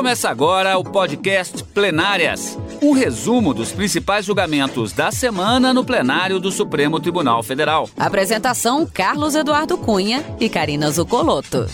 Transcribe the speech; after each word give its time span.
Começa 0.00 0.30
agora 0.30 0.78
o 0.78 0.82
podcast 0.82 1.62
Plenárias 1.62 2.58
um 2.80 2.92
resumo 2.92 3.52
dos 3.52 3.70
principais 3.70 4.24
julgamentos 4.24 4.94
da 4.94 5.12
semana 5.12 5.74
no 5.74 5.84
plenário 5.84 6.40
do 6.40 6.50
Supremo 6.50 6.98
Tribunal 6.98 7.42
Federal. 7.42 7.86
Apresentação: 7.98 8.86
Carlos 8.86 9.34
Eduardo 9.34 9.76
Cunha 9.76 10.24
e 10.40 10.48
Karina 10.48 10.90
Zucolotto. 10.90 11.66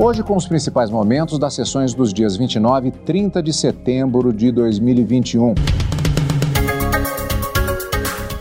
Hoje, 0.00 0.24
com 0.24 0.36
os 0.36 0.48
principais 0.48 0.90
momentos 0.90 1.38
das 1.38 1.54
sessões 1.54 1.94
dos 1.94 2.12
dias 2.12 2.36
29 2.36 2.88
e 2.88 2.90
30 2.90 3.40
de 3.40 3.52
setembro 3.52 4.32
de 4.32 4.50
2021. 4.50 5.54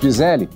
Gisele, 0.01 0.49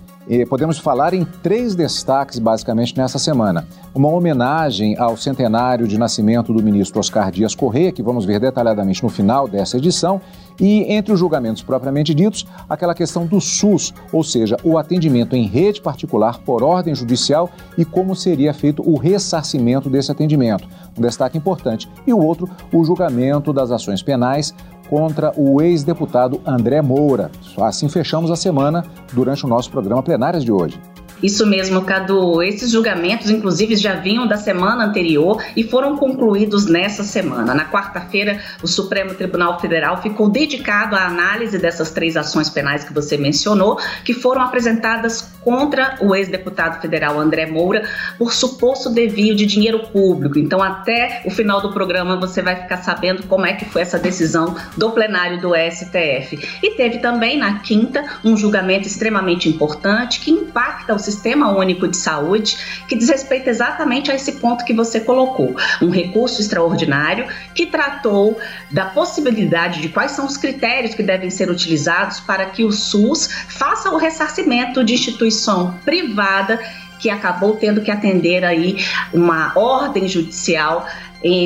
podemos 0.50 0.80
falar 0.80 1.14
em 1.14 1.24
três 1.24 1.76
destaques 1.76 2.40
basicamente 2.40 2.98
nessa 2.98 3.20
semana. 3.20 3.68
Uma 3.94 4.10
homenagem 4.10 4.98
ao 4.98 5.16
centenário 5.16 5.88
de 5.88 5.98
nascimento 5.98 6.52
do 6.52 6.64
ministro 6.64 7.00
Oscar 7.00 7.32
Dias 7.32 7.54
Correia, 7.54 7.92
que 7.92 8.02
vamos 8.02 8.26
ver 8.26 8.40
detalhadamente 8.40 9.04
no 9.04 9.10
final 9.10 9.48
dessa 9.48 9.78
edição, 9.78 10.20
e 10.60 10.92
entre 10.94 11.14
os 11.14 11.20
julgamentos 11.20 11.62
propriamente 11.62 12.14
ditos, 12.14 12.46
aquela 12.70 12.96
questão 12.96 13.26
do 13.26 13.42
SUS, 13.42 13.94
ou 14.12 14.24
seja, 14.24 14.58
o 14.64 14.78
atendimento 14.78 15.36
em 15.36 15.48
rede 15.48 15.82
particular 15.82 16.40
por 16.40 16.64
ordem 16.64 16.96
judicial 16.96 17.50
e 17.78 17.84
como 17.84 18.16
seria 18.16 18.54
feito 18.54 18.88
o 18.88 18.98
ressarcimento 18.98 19.90
desse 19.90 20.12
atendimento. 20.12 20.68
Um 20.98 21.02
destaque 21.02 21.38
importante. 21.38 21.90
E 22.08 22.14
o 22.14 22.20
outro, 22.20 22.50
o 22.72 22.84
julgamento 22.84 23.52
das 23.52 23.72
ações 23.72 24.02
penais 24.02 24.54
contra 24.90 25.34
o 25.36 25.62
ex-deputado 25.62 26.40
André 26.46 26.82
Moura. 26.82 27.32
Assim 27.58 27.90
fechamos 27.90 28.30
a 28.30 28.36
semana 28.36 28.86
durante 29.14 29.46
o 29.46 29.50
nosso 29.50 29.72
programa 29.72 30.04
Plenárias 30.04 30.44
de 30.44 30.52
hoje. 30.52 30.80
Isso 31.26 31.44
mesmo, 31.48 31.82
Cadu. 31.82 32.44
Esses 32.44 32.70
julgamentos, 32.70 33.32
inclusive, 33.32 33.76
já 33.76 33.96
vinham 33.96 34.28
da 34.28 34.38
semana 34.38 34.86
anterior 34.86 35.44
e 35.56 35.64
foram 35.64 35.98
concluídos 35.98 36.68
nessa 36.68 37.04
semana. 37.04 37.56
Na 37.56 37.66
quarta-feira, 37.66 38.40
o 38.62 38.68
Supremo 38.68 39.16
Tribunal 39.16 39.60
Federal 39.60 40.00
ficou 40.04 40.30
dedicado 40.30 40.96
à 40.96 41.08
análise 41.08 41.58
dessas 41.58 41.90
três 41.90 42.16
ações 42.16 42.48
penais 42.48 42.84
que 42.84 42.94
você 42.94 43.18
mencionou, 43.18 43.80
que 44.04 44.14
foram 44.14 44.44
apresentadas 44.44 45.34
contra 45.44 45.98
o 46.00 46.16
ex-deputado 46.16 46.80
federal 46.80 47.20
André 47.20 47.48
Moura 47.48 47.88
por 48.20 48.32
suposto 48.32 48.92
desvio 48.92 49.36
de 49.36 49.48
dinheiro 49.48 49.80
público. 49.88 50.38
Então, 50.38 50.62
até 50.62 51.24
o 51.26 51.32
final 51.32 51.60
do 51.60 51.74
programa, 51.74 52.20
você 52.20 52.42
vai 52.42 52.56
ficar 52.56 52.78
sabendo 52.78 53.24
como 53.24 53.48
é 53.48 53.54
que 53.54 53.66
foi 53.66 53.82
essa 53.82 53.98
decisão 53.98 54.56
do 54.78 54.92
plenário 54.92 55.42
do 55.42 55.54
STF. 55.56 56.60
E 56.62 56.72
teve 56.76 57.00
também, 57.00 57.38
na 57.38 57.60
quinta, 57.60 58.04
um 58.24 58.38
julgamento 58.38 58.88
extremamente 58.88 59.50
importante 59.50 60.20
que 60.20 60.30
impacta 60.30 60.94
o 60.94 61.00
Sistema 61.00 61.15
Único 61.58 61.88
de 61.88 61.98
Saúde, 61.98 62.58
que 62.88 62.96
diz 62.96 63.10
respeito 63.10 63.50
exatamente 63.50 64.12
a 64.12 64.16
esse 64.16 64.34
ponto 64.34 64.66
que 64.66 64.74
você 64.74 65.00
colocou. 65.00 65.56
Um 65.82 65.90
recurso 65.90 66.42
extraordinário 66.42 67.28
que 67.54 67.66
tratou 67.66 68.38
da 68.72 68.86
possibilidade 68.86 69.82
de 69.82 69.90
quais 69.90 70.12
são 70.12 70.26
os 70.26 70.38
critérios 70.38 70.96
que 70.96 71.04
devem 71.04 71.30
ser 71.30 71.50
utilizados 71.50 72.20
para 72.20 72.46
que 72.46 72.64
o 72.64 72.72
SUS 72.72 73.28
faça 73.48 73.90
o 73.92 73.98
ressarcimento 73.98 74.84
de 74.84 74.94
instituição 74.94 75.78
privada 75.84 76.60
que 77.00 77.10
acabou 77.10 77.56
tendo 77.56 77.82
que 77.82 77.92
atender 77.92 78.44
aí 78.44 78.78
uma 79.14 79.52
ordem 79.56 80.08
judicial 80.08 80.88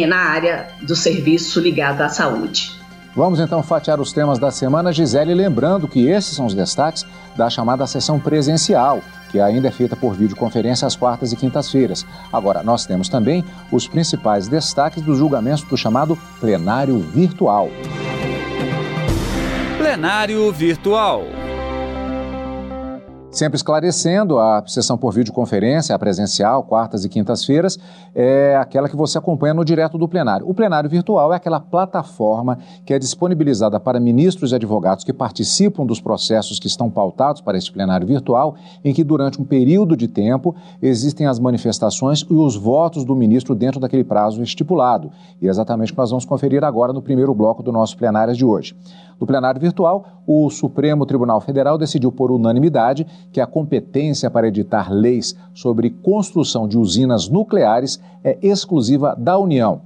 na 0.08 0.18
área 0.18 0.68
do 0.82 0.96
serviço 0.96 1.60
ligado 1.60 2.02
à 2.02 2.10
saúde. 2.10 2.79
Vamos 3.20 3.42
então 3.42 3.62
fatiar 3.62 4.00
os 4.00 4.14
temas 4.14 4.40
da 4.40 4.50
semana, 4.50 4.94
Gisele, 4.94 5.34
lembrando 5.34 5.90
que 5.90 6.08
esses 6.08 6.34
são 6.34 6.46
os 6.46 6.54
destaques 6.54 7.06
da 7.36 7.50
chamada 7.50 7.86
sessão 7.86 8.18
presencial, 8.18 9.02
que 9.30 9.42
ainda 9.42 9.68
é 9.68 9.72
feita 9.72 9.94
por 9.94 10.14
videoconferência 10.14 10.88
às 10.88 10.96
quartas 10.96 11.34
e 11.34 11.36
quintas-feiras. 11.36 12.06
Agora, 12.32 12.64
nós 12.64 12.86
temos 12.86 13.10
também 13.10 13.44
os 13.74 13.90
principais 13.90 14.48
destaques 14.48 15.04
dos 15.04 15.18
julgamentos 15.18 15.64
do 15.64 15.76
chamado 15.76 16.18
plenário 16.40 16.98
virtual. 16.98 17.68
Plenário 19.78 20.50
virtual. 20.54 21.26
Sempre 23.32 23.58
esclarecendo, 23.58 24.40
a 24.40 24.64
sessão 24.66 24.98
por 24.98 25.14
videoconferência, 25.14 25.94
a 25.94 26.00
presencial, 26.00 26.64
quartas 26.64 27.06
e 27.06 27.10
quintas-feiras, 27.10 27.78
é 28.16 28.56
aquela 28.56 28.90
que 28.90 28.96
você 28.96 29.20
acompanha 29.20 29.54
no 29.54 29.64
direto 29.64 30.00
do 30.00 30.08
plenário. 30.08 30.50
O 30.50 30.54
plenário 30.54 30.90
virtual 30.90 31.32
é 31.32 31.36
aquela 31.36 31.60
plataforma 31.60 32.58
que 32.84 32.92
é 32.92 32.98
disponibilizada 32.98 33.80
para 33.80 34.00
ministros 34.00 34.52
e 34.52 34.56
advogados 34.56 35.04
que 35.04 35.14
participam 35.14 35.86
dos 35.86 36.02
processos 36.02 36.60
que 36.60 36.66
estão 36.66 36.90
pautados 36.90 37.40
para 37.40 37.56
este 37.56 37.72
plenário 37.72 38.08
virtual, 38.08 38.56
em 38.84 38.96
que 38.96 39.04
durante 39.04 39.40
um 39.40 39.46
período 39.46 39.96
de 39.96 40.08
tempo 40.08 40.56
existem 40.82 41.28
as 41.28 41.38
manifestações 41.38 42.26
e 42.28 42.34
os 42.34 42.56
votos 42.56 43.06
do 43.06 43.16
ministro 43.16 43.54
dentro 43.54 43.80
daquele 43.80 44.04
prazo 44.04 44.42
estipulado. 44.42 45.12
E 45.40 45.46
é 45.46 45.52
exatamente 45.52 45.92
o 45.92 45.94
que 45.94 46.00
nós 46.00 46.10
vamos 46.10 46.26
conferir 46.26 46.64
agora 46.64 46.92
no 46.92 47.02
primeiro 47.02 47.36
bloco 47.36 47.62
do 47.62 47.72
nosso 47.72 47.96
plenário 47.96 48.34
de 48.34 48.44
hoje. 48.44 48.76
No 49.20 49.28
plenário 49.28 49.60
virtual, 49.60 50.24
o 50.26 50.50
Supremo 50.50 51.06
Tribunal 51.06 51.42
Federal 51.42 51.78
decidiu 51.78 52.10
por 52.10 52.32
unanimidade 52.32 53.06
que 53.32 53.42
a 53.42 53.48
competência 53.48 54.30
para 54.30 54.48
editar 54.48 54.92
leis 54.92 55.36
sobre 55.54 55.90
construção 55.90 56.68
de 56.68 56.78
usinas 56.78 57.30
nucleares 57.30 58.00
é 58.24 58.38
exclusiva 58.42 59.16
da 59.18 59.38
União. 59.38 59.82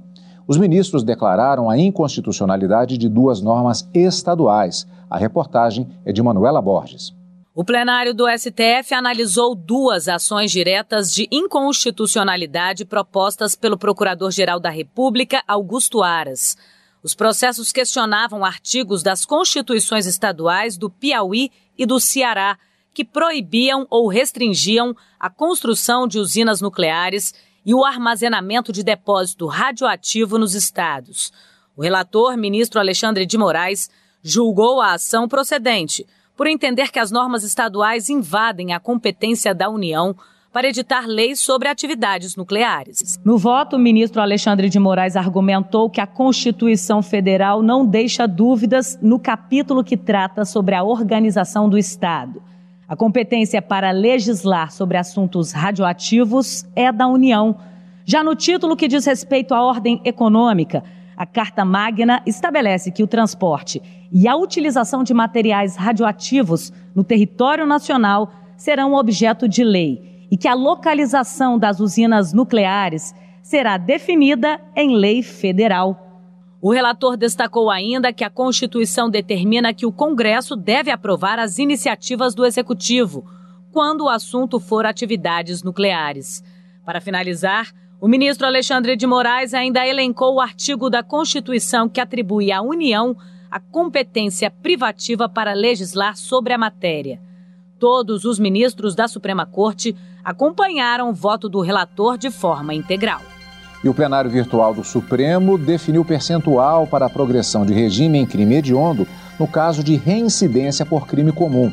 Os 0.46 0.58
ministros 0.58 1.02
declararam 1.02 1.70
a 1.70 1.78
inconstitucionalidade 1.78 2.98
de 2.98 3.08
duas 3.08 3.40
normas 3.40 3.88
estaduais. 3.94 4.86
A 5.08 5.16
reportagem 5.16 5.88
é 6.04 6.12
de 6.12 6.22
Manuela 6.22 6.60
Borges. 6.60 7.14
O 7.54 7.64
plenário 7.64 8.12
do 8.12 8.26
STF 8.28 8.92
analisou 8.92 9.54
duas 9.54 10.08
ações 10.08 10.50
diretas 10.50 11.14
de 11.14 11.28
inconstitucionalidade 11.30 12.84
propostas 12.84 13.54
pelo 13.54 13.78
Procurador-Geral 13.78 14.58
da 14.58 14.70
República, 14.70 15.40
Augusto 15.46 16.02
Aras. 16.02 16.56
Os 17.00 17.14
processos 17.14 17.70
questionavam 17.70 18.44
artigos 18.44 19.04
das 19.04 19.24
constituições 19.24 20.04
estaduais 20.04 20.76
do 20.76 20.90
Piauí 20.90 21.50
e 21.78 21.86
do 21.86 22.00
Ceará, 22.00 22.58
que 22.94 23.04
proibiam 23.04 23.86
ou 23.90 24.08
restringiam 24.08 24.94
a 25.18 25.28
construção 25.28 26.06
de 26.06 26.18
usinas 26.18 26.60
nucleares 26.60 27.34
e 27.66 27.74
o 27.74 27.84
armazenamento 27.84 28.72
de 28.72 28.84
depósito 28.84 29.46
radioativo 29.46 30.38
nos 30.38 30.54
estados. 30.54 31.32
O 31.76 31.82
relator, 31.82 32.36
ministro 32.36 32.78
Alexandre 32.78 33.26
de 33.26 33.36
Moraes, 33.36 33.90
julgou 34.22 34.80
a 34.80 34.92
ação 34.92 35.28
procedente, 35.28 36.06
por 36.36 36.46
entender 36.46 36.90
que 36.90 36.98
as 36.98 37.10
normas 37.10 37.44
estaduais 37.44 38.08
invadem 38.08 38.72
a 38.72 38.80
competência 38.80 39.54
da 39.54 39.68
União 39.68 40.16
para 40.52 40.68
editar 40.68 41.04
leis 41.06 41.40
sobre 41.40 41.68
atividades 41.68 42.36
nucleares. 42.36 43.18
No 43.24 43.36
voto, 43.36 43.74
o 43.74 43.78
ministro 43.78 44.22
Alexandre 44.22 44.68
de 44.68 44.78
Moraes 44.78 45.16
argumentou 45.16 45.90
que 45.90 46.00
a 46.00 46.06
Constituição 46.06 47.02
Federal 47.02 47.60
não 47.60 47.84
deixa 47.84 48.26
dúvidas 48.26 48.96
no 49.02 49.18
capítulo 49.18 49.82
que 49.82 49.96
trata 49.96 50.44
sobre 50.44 50.76
a 50.76 50.84
organização 50.84 51.68
do 51.68 51.76
Estado. 51.76 52.40
A 52.86 52.94
competência 52.94 53.62
para 53.62 53.90
legislar 53.90 54.70
sobre 54.70 54.98
assuntos 54.98 55.52
radioativos 55.52 56.66
é 56.76 56.92
da 56.92 57.06
União. 57.06 57.56
Já 58.04 58.22
no 58.22 58.34
título 58.34 58.76
que 58.76 58.86
diz 58.86 59.06
respeito 59.06 59.54
à 59.54 59.62
ordem 59.62 60.02
econômica, 60.04 60.84
a 61.16 61.24
Carta 61.24 61.64
Magna 61.64 62.22
estabelece 62.26 62.90
que 62.90 63.02
o 63.02 63.06
transporte 63.06 63.80
e 64.12 64.28
a 64.28 64.36
utilização 64.36 65.02
de 65.02 65.14
materiais 65.14 65.76
radioativos 65.76 66.72
no 66.94 67.02
território 67.02 67.66
nacional 67.66 68.30
serão 68.56 68.92
objeto 68.94 69.48
de 69.48 69.64
lei 69.64 70.26
e 70.30 70.36
que 70.36 70.48
a 70.48 70.54
localização 70.54 71.58
das 71.58 71.80
usinas 71.80 72.34
nucleares 72.34 73.14
será 73.42 73.78
definida 73.78 74.60
em 74.76 74.94
lei 74.94 75.22
federal. 75.22 76.03
O 76.64 76.72
relator 76.72 77.18
destacou 77.18 77.70
ainda 77.70 78.10
que 78.10 78.24
a 78.24 78.30
Constituição 78.30 79.10
determina 79.10 79.74
que 79.74 79.84
o 79.84 79.92
Congresso 79.92 80.56
deve 80.56 80.90
aprovar 80.90 81.38
as 81.38 81.58
iniciativas 81.58 82.34
do 82.34 82.42
Executivo 82.42 83.22
quando 83.70 84.04
o 84.04 84.08
assunto 84.08 84.58
for 84.58 84.86
atividades 84.86 85.62
nucleares. 85.62 86.42
Para 86.82 87.02
finalizar, 87.02 87.70
o 88.00 88.08
ministro 88.08 88.46
Alexandre 88.46 88.96
de 88.96 89.06
Moraes 89.06 89.52
ainda 89.52 89.86
elencou 89.86 90.36
o 90.36 90.40
artigo 90.40 90.88
da 90.88 91.02
Constituição 91.02 91.86
que 91.86 92.00
atribui 92.00 92.50
à 92.50 92.62
União 92.62 93.14
a 93.50 93.60
competência 93.60 94.50
privativa 94.50 95.28
para 95.28 95.52
legislar 95.52 96.16
sobre 96.16 96.54
a 96.54 96.58
matéria. 96.58 97.20
Todos 97.78 98.24
os 98.24 98.38
ministros 98.38 98.94
da 98.94 99.06
Suprema 99.06 99.44
Corte 99.44 99.94
acompanharam 100.24 101.10
o 101.10 101.14
voto 101.14 101.46
do 101.46 101.60
relator 101.60 102.16
de 102.16 102.30
forma 102.30 102.72
integral. 102.72 103.20
E 103.84 103.88
o 103.88 103.92
plenário 103.92 104.30
virtual 104.30 104.72
do 104.72 104.82
Supremo 104.82 105.58
definiu 105.58 106.02
percentual 106.06 106.86
para 106.86 107.04
a 107.04 107.10
progressão 107.10 107.66
de 107.66 107.74
regime 107.74 108.16
em 108.16 108.24
crime 108.24 108.54
hediondo 108.54 109.06
no 109.38 109.46
caso 109.46 109.84
de 109.84 109.94
reincidência 109.94 110.86
por 110.86 111.06
crime 111.06 111.30
comum. 111.30 111.70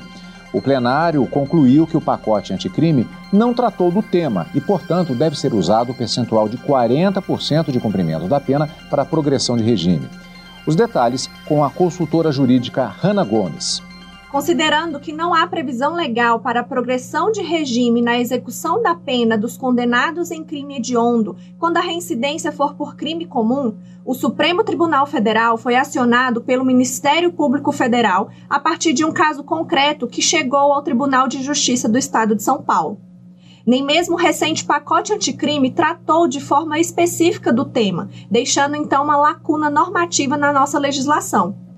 O 0.52 0.62
plenário 0.62 1.26
concluiu 1.26 1.88
que 1.88 1.96
o 1.96 2.02
pacote 2.02 2.54
anticrime 2.54 3.08
não 3.32 3.54
tratou 3.54 3.90
do 3.90 4.04
tema 4.04 4.48
e, 4.54 4.60
portanto, 4.60 5.16
deve 5.16 5.40
ser 5.40 5.54
usado 5.54 5.94
o 5.94 5.96
percentual 5.96 6.50
de 6.50 6.58
40% 6.58 7.72
de 7.72 7.80
cumprimento 7.80 8.28
da 8.28 8.42
pena 8.42 8.68
para 8.90 9.04
a 9.04 9.06
progressão 9.06 9.56
de 9.56 9.64
regime. 9.64 10.10
Os 10.68 10.76
detalhes 10.76 11.30
com 11.46 11.64
a 11.64 11.70
consultora 11.70 12.30
jurídica 12.30 12.94
Hanna 13.02 13.24
Gomes. 13.24 13.82
Considerando 14.32 14.98
que 14.98 15.12
não 15.12 15.34
há 15.34 15.46
previsão 15.46 15.94
legal 15.94 16.40
para 16.40 16.62
a 16.62 16.64
progressão 16.64 17.34
de 17.34 17.42
regime 17.42 18.02
na 18.02 18.18
execução 18.18 18.82
da 18.82 18.96
pena 18.96 19.38
dos 19.38 19.58
condenados 19.58 20.32
em 20.32 20.42
crime 20.42 20.78
hediondo 20.78 21.36
quando 21.60 21.76
a 21.76 21.82
reincidência 21.82 22.50
for 22.50 22.74
por 22.76 22.96
crime 22.96 23.26
comum, 23.26 23.76
o 24.06 24.14
Supremo 24.14 24.64
Tribunal 24.64 25.06
Federal 25.06 25.58
foi 25.58 25.76
acionado 25.76 26.40
pelo 26.40 26.64
Ministério 26.64 27.34
Público 27.34 27.74
Federal 27.74 28.30
a 28.50 28.58
partir 28.58 28.94
de 28.94 29.04
um 29.04 29.12
caso 29.12 29.44
concreto 29.44 30.08
que 30.08 30.22
chegou 30.22 30.72
ao 30.72 30.82
Tribunal 30.82 31.28
de 31.28 31.44
Justiça 31.44 31.90
do 31.90 31.98
Estado 31.98 32.34
de 32.34 32.42
São 32.42 32.62
Paulo. 32.62 33.02
Nem 33.68 33.84
mesmo 33.84 34.16
o 34.16 34.18
recente 34.18 34.64
pacote 34.64 35.12
anticrime 35.12 35.72
tratou 35.72 36.26
de 36.26 36.40
forma 36.40 36.80
específica 36.80 37.52
do 37.52 37.66
tema, 37.66 38.10
deixando 38.30 38.78
então 38.78 39.04
uma 39.04 39.18
lacuna 39.18 39.70
normativa 39.70 40.38
na 40.38 40.54
nossa 40.54 40.80
legislação. 40.80 41.70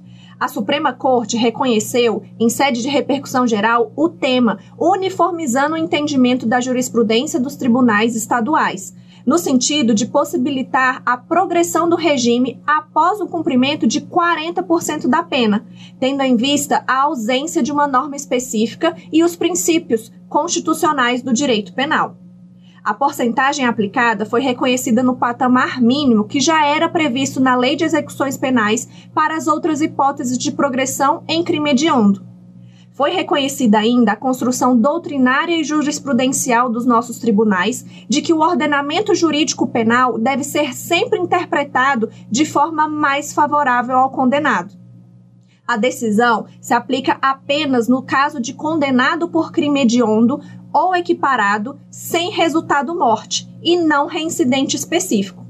A 0.43 0.49
Suprema 0.49 0.91
Corte 0.91 1.37
reconheceu, 1.37 2.21
em 2.37 2.49
sede 2.49 2.81
de 2.81 2.89
repercussão 2.89 3.47
geral, 3.47 3.93
o 3.95 4.09
tema, 4.09 4.59
uniformizando 4.77 5.75
o 5.75 5.77
entendimento 5.77 6.45
da 6.45 6.59
jurisprudência 6.59 7.39
dos 7.39 7.55
tribunais 7.55 8.13
estaduais, 8.13 8.93
no 9.25 9.37
sentido 9.37 9.95
de 9.95 10.05
possibilitar 10.05 11.01
a 11.05 11.15
progressão 11.15 11.87
do 11.87 11.95
regime 11.95 12.61
após 12.67 13.21
o 13.21 13.27
cumprimento 13.27 13.87
de 13.87 14.01
40% 14.01 15.07
da 15.07 15.23
pena, 15.23 15.65
tendo 15.97 16.21
em 16.23 16.35
vista 16.35 16.83
a 16.85 17.03
ausência 17.03 17.63
de 17.63 17.71
uma 17.71 17.87
norma 17.87 18.17
específica 18.17 18.93
e 19.13 19.23
os 19.23 19.37
princípios 19.37 20.11
constitucionais 20.27 21.21
do 21.21 21.31
direito 21.31 21.73
penal. 21.73 22.17
A 22.83 22.93
porcentagem 22.93 23.65
aplicada 23.65 24.25
foi 24.25 24.41
reconhecida 24.41 25.01
no 25.01 25.15
patamar 25.15 25.79
mínimo 25.79 26.25
que 26.25 26.41
já 26.41 26.65
era 26.65 26.89
previsto 26.89 27.39
na 27.39 27.55
Lei 27.55 27.77
de 27.77 27.85
Execuções 27.85 28.35
Penais 28.35 28.89
para 29.13 29.37
as 29.37 29.47
outras 29.47 29.79
hipóteses 29.79 30.37
de 30.37 30.51
progressão 30.51 31.23
em 31.25 31.41
crime 31.45 31.71
hediondo. 31.71 32.25
Foi 32.91 33.11
reconhecida 33.11 33.79
ainda 33.79 34.11
a 34.11 34.17
construção 34.17 34.77
doutrinária 34.77 35.55
e 35.55 35.63
jurisprudencial 35.63 36.69
dos 36.69 36.85
nossos 36.85 37.19
tribunais 37.19 37.85
de 38.09 38.21
que 38.21 38.33
o 38.33 38.41
ordenamento 38.41 39.15
jurídico 39.15 39.65
penal 39.65 40.19
deve 40.19 40.43
ser 40.43 40.73
sempre 40.73 41.17
interpretado 41.17 42.09
de 42.29 42.43
forma 42.43 42.85
mais 42.85 43.31
favorável 43.31 43.97
ao 43.97 44.11
condenado. 44.11 44.73
A 45.65 45.77
decisão 45.77 46.45
se 46.59 46.73
aplica 46.73 47.17
apenas 47.21 47.87
no 47.87 48.01
caso 48.01 48.41
de 48.41 48.53
condenado 48.53 49.29
por 49.29 49.53
crime 49.53 49.83
hediondo 49.83 50.41
ou 50.73 50.95
equiparado 50.95 51.77
sem 51.91 52.31
resultado 52.31 52.97
morte 52.97 53.47
e 53.61 53.77
não 53.77 54.07
reincidente 54.07 54.75
específico. 54.75 55.45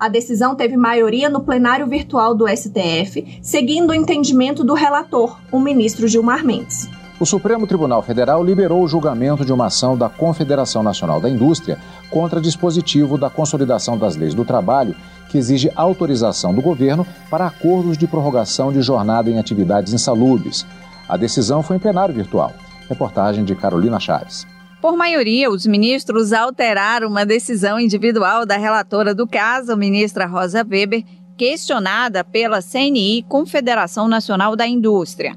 A 0.00 0.08
decisão 0.08 0.56
teve 0.56 0.76
maioria 0.76 1.28
no 1.28 1.42
plenário 1.42 1.86
virtual 1.86 2.34
do 2.34 2.48
STF, 2.48 3.38
seguindo 3.40 3.90
o 3.90 3.94
entendimento 3.94 4.64
do 4.64 4.74
relator, 4.74 5.38
o 5.52 5.60
ministro 5.60 6.08
Gilmar 6.08 6.44
Mendes. 6.44 6.88
O 7.20 7.24
Supremo 7.24 7.68
Tribunal 7.68 8.02
Federal 8.02 8.42
liberou 8.42 8.82
o 8.82 8.88
julgamento 8.88 9.44
de 9.44 9.52
uma 9.52 9.66
ação 9.66 9.96
da 9.96 10.08
Confederação 10.08 10.82
Nacional 10.82 11.20
da 11.20 11.30
Indústria 11.30 11.78
contra 12.10 12.40
dispositivo 12.40 13.16
da 13.16 13.30
Consolidação 13.30 13.96
das 13.96 14.16
Leis 14.16 14.34
do 14.34 14.44
Trabalho, 14.44 14.96
que 15.28 15.38
exige 15.38 15.70
autorização 15.76 16.52
do 16.52 16.60
governo 16.60 17.06
para 17.30 17.46
acordos 17.46 17.96
de 17.96 18.08
prorrogação 18.08 18.72
de 18.72 18.82
jornada 18.82 19.30
em 19.30 19.38
atividades 19.38 19.92
insalubres. 19.92 20.66
A 21.08 21.16
decisão 21.16 21.62
foi 21.62 21.76
em 21.76 21.78
plenário 21.78 22.12
virtual. 22.12 22.52
Reportagem 22.88 23.44
de 23.44 23.54
Carolina 23.54 24.00
Chaves. 24.00 24.44
Por 24.82 24.96
maioria, 24.96 25.48
os 25.48 25.64
ministros 25.64 26.32
alteraram 26.32 27.06
uma 27.08 27.24
decisão 27.24 27.78
individual 27.78 28.44
da 28.44 28.56
relatora 28.56 29.14
do 29.14 29.28
caso, 29.28 29.76
ministra 29.76 30.26
Rosa 30.26 30.66
Weber, 30.68 31.04
questionada 31.36 32.24
pela 32.24 32.60
CNI, 32.60 33.24
Confederação 33.28 34.08
Nacional 34.08 34.56
da 34.56 34.66
Indústria. 34.66 35.36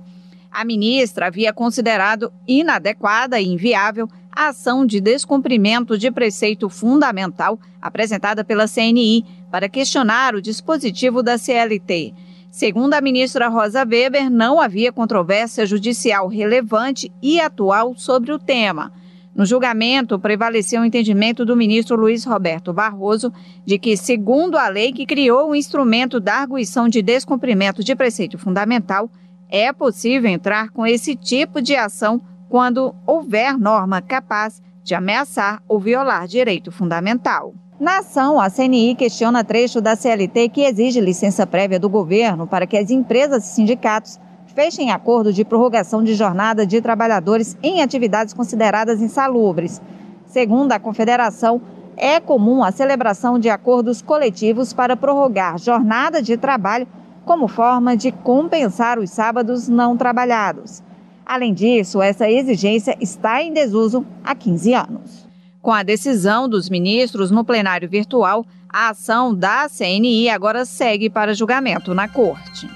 A 0.51 0.65
ministra 0.65 1.27
havia 1.27 1.53
considerado 1.53 2.33
inadequada 2.47 3.39
e 3.39 3.45
inviável 3.45 4.09
a 4.31 4.47
ação 4.47 4.83
de 4.83 4.99
descumprimento 4.99 5.95
de 5.95 6.09
preceito 6.09 6.67
fundamental 6.67 7.59
apresentada 7.79 8.43
pela 8.43 8.67
CNI 8.67 9.23
para 9.51 9.69
questionar 9.69 10.33
o 10.33 10.41
dispositivo 10.41 11.21
da 11.21 11.37
CLT. 11.37 12.15
Segundo 12.49 12.95
a 12.95 13.01
ministra 13.01 13.47
Rosa 13.47 13.85
Weber, 13.85 14.27
não 14.27 14.59
havia 14.59 14.91
controvérsia 14.91 15.67
judicial 15.67 16.27
relevante 16.27 17.11
e 17.21 17.39
atual 17.39 17.93
sobre 17.95 18.31
o 18.31 18.39
tema. 18.39 18.91
No 19.35 19.45
julgamento, 19.45 20.17
prevaleceu 20.17 20.81
o 20.81 20.85
entendimento 20.85 21.43
do 21.43 21.57
ministro 21.57 21.97
Luiz 21.97 22.23
Roberto 22.23 22.71
Barroso 22.71 23.33
de 23.65 23.77
que, 23.77 23.97
segundo 23.97 24.57
a 24.57 24.69
lei 24.69 24.93
que 24.93 25.05
criou 25.05 25.49
o 25.49 25.55
instrumento 25.55 26.21
da 26.21 26.35
arguição 26.35 26.87
de 26.87 27.01
descumprimento 27.01 27.83
de 27.83 27.93
preceito 27.97 28.37
fundamental, 28.37 29.09
é 29.49 29.73
possível 29.73 30.31
entrar 30.31 30.69
com 30.69 30.87
esse 30.87 31.17
tipo 31.17 31.61
de 31.61 31.75
ação 31.75 32.21
quando 32.47 32.95
houver 33.05 33.57
norma 33.57 34.01
capaz 34.01 34.63
de 34.81 34.95
ameaçar 34.95 35.61
ou 35.67 35.81
violar 35.81 36.27
direito 36.27 36.71
fundamental. 36.71 37.53
Na 37.77 37.97
ação, 37.97 38.39
a 38.39 38.49
CNI 38.49 38.95
questiona 38.95 39.43
trecho 39.43 39.81
da 39.81 39.97
CLT 39.97 40.47
que 40.47 40.61
exige 40.61 41.01
licença 41.01 41.45
prévia 41.45 41.77
do 41.77 41.89
governo 41.89 42.47
para 42.47 42.65
que 42.65 42.77
as 42.77 42.89
empresas 42.89 43.43
e 43.43 43.53
sindicatos 43.53 44.17
fechem 44.55 44.89
acordo 44.89 45.33
de 45.33 45.43
prorrogação 45.43 46.01
de 46.01 46.15
jornada 46.15 46.65
de 46.65 46.81
trabalhadores 46.81 47.57
em 47.61 47.83
atividades 47.83 48.33
consideradas 48.33 49.01
insalubres. 49.01 49.81
Segundo 50.25 50.71
a 50.71 50.79
Confederação, 50.79 51.61
é 51.97 52.19
comum 52.19 52.63
a 52.63 52.71
celebração 52.71 53.37
de 53.37 53.49
acordos 53.49 54.01
coletivos 54.01 54.73
para 54.73 54.95
prorrogar 54.95 55.59
jornada 55.59 56.21
de 56.21 56.37
trabalho 56.37 56.87
como 57.25 57.47
forma 57.47 57.97
de 57.97 58.11
compensar 58.11 58.97
os 58.97 59.09
sábados 59.09 59.67
não 59.67 59.97
trabalhados. 59.97 60.81
Além 61.25 61.53
disso, 61.53 62.01
essa 62.01 62.29
exigência 62.29 62.95
está 63.01 63.41
em 63.41 63.51
desuso 63.51 64.05
há 64.23 64.33
15 64.35 64.73
anos. 64.73 65.27
Com 65.61 65.71
a 65.71 65.83
decisão 65.83 66.47
dos 66.47 66.69
ministros 66.69 67.31
no 67.31 67.43
plenário 67.43 67.89
virtual, 67.89 68.45
a 68.69 68.89
ação 68.89 69.33
da 69.33 69.67
CNI 69.67 70.29
agora 70.29 70.63
segue 70.65 71.09
para 71.09 71.33
julgamento 71.33 71.95
na 71.95 72.07
Corte. 72.07 72.69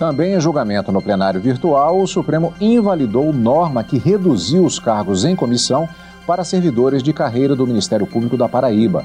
Também 0.00 0.32
em 0.32 0.40
julgamento 0.40 0.90
no 0.90 1.02
plenário 1.02 1.38
virtual, 1.38 2.00
o 2.00 2.06
Supremo 2.06 2.54
invalidou 2.58 3.34
norma 3.34 3.84
que 3.84 3.98
reduziu 3.98 4.64
os 4.64 4.78
cargos 4.78 5.26
em 5.26 5.36
comissão 5.36 5.86
para 6.26 6.42
servidores 6.42 7.02
de 7.02 7.12
carreira 7.12 7.54
do 7.54 7.66
Ministério 7.66 8.06
Público 8.06 8.34
da 8.34 8.48
Paraíba. 8.48 9.04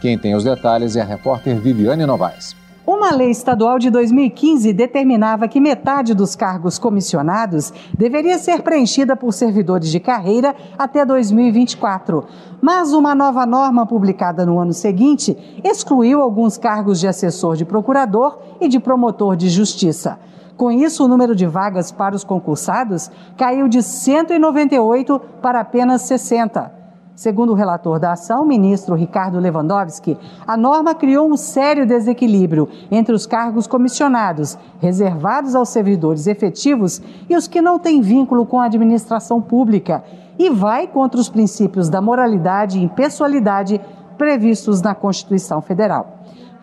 Quem 0.00 0.16
tem 0.16 0.36
os 0.36 0.44
detalhes 0.44 0.94
é 0.94 1.00
a 1.00 1.04
repórter 1.04 1.58
Viviane 1.58 2.06
Novaes. 2.06 2.54
Uma 2.86 3.10
lei 3.12 3.32
estadual 3.32 3.76
de 3.80 3.90
2015 3.90 4.72
determinava 4.72 5.48
que 5.48 5.58
metade 5.58 6.14
dos 6.14 6.36
cargos 6.36 6.78
comissionados 6.78 7.72
deveria 7.98 8.38
ser 8.38 8.62
preenchida 8.62 9.16
por 9.16 9.32
servidores 9.32 9.90
de 9.90 9.98
carreira 9.98 10.54
até 10.78 11.04
2024. 11.04 12.24
Mas 12.62 12.92
uma 12.92 13.16
nova 13.16 13.44
norma 13.44 13.84
publicada 13.84 14.46
no 14.46 14.60
ano 14.60 14.72
seguinte 14.72 15.36
excluiu 15.64 16.20
alguns 16.20 16.56
cargos 16.56 17.00
de 17.00 17.08
assessor 17.08 17.56
de 17.56 17.64
procurador 17.64 18.38
e 18.60 18.68
de 18.68 18.78
promotor 18.78 19.34
de 19.34 19.48
justiça. 19.48 20.20
Com 20.56 20.70
isso, 20.70 21.04
o 21.04 21.08
número 21.08 21.36
de 21.36 21.46
vagas 21.46 21.92
para 21.92 22.16
os 22.16 22.24
concursados 22.24 23.10
caiu 23.36 23.68
de 23.68 23.82
198 23.82 25.20
para 25.42 25.60
apenas 25.60 26.02
60. 26.02 26.72
Segundo 27.14 27.52
o 27.52 27.54
relator 27.54 27.98
da 27.98 28.12
ação, 28.12 28.46
ministro 28.46 28.94
Ricardo 28.94 29.38
Lewandowski, 29.38 30.18
a 30.46 30.56
norma 30.56 30.94
criou 30.94 31.30
um 31.30 31.36
sério 31.36 31.86
desequilíbrio 31.86 32.68
entre 32.90 33.14
os 33.14 33.26
cargos 33.26 33.66
comissionados, 33.66 34.58
reservados 34.80 35.54
aos 35.54 35.70
servidores 35.70 36.26
efetivos, 36.26 37.02
e 37.28 37.36
os 37.36 37.46
que 37.48 37.62
não 37.62 37.78
têm 37.78 38.00
vínculo 38.00 38.44
com 38.46 38.60
a 38.60 38.66
administração 38.66 39.40
pública, 39.40 40.04
e 40.38 40.50
vai 40.50 40.86
contra 40.86 41.18
os 41.18 41.28
princípios 41.28 41.88
da 41.88 42.02
moralidade 42.02 42.78
e 42.78 42.84
impessoalidade 42.84 43.80
previstos 44.18 44.82
na 44.82 44.94
Constituição 44.94 45.62
Federal. 45.62 46.16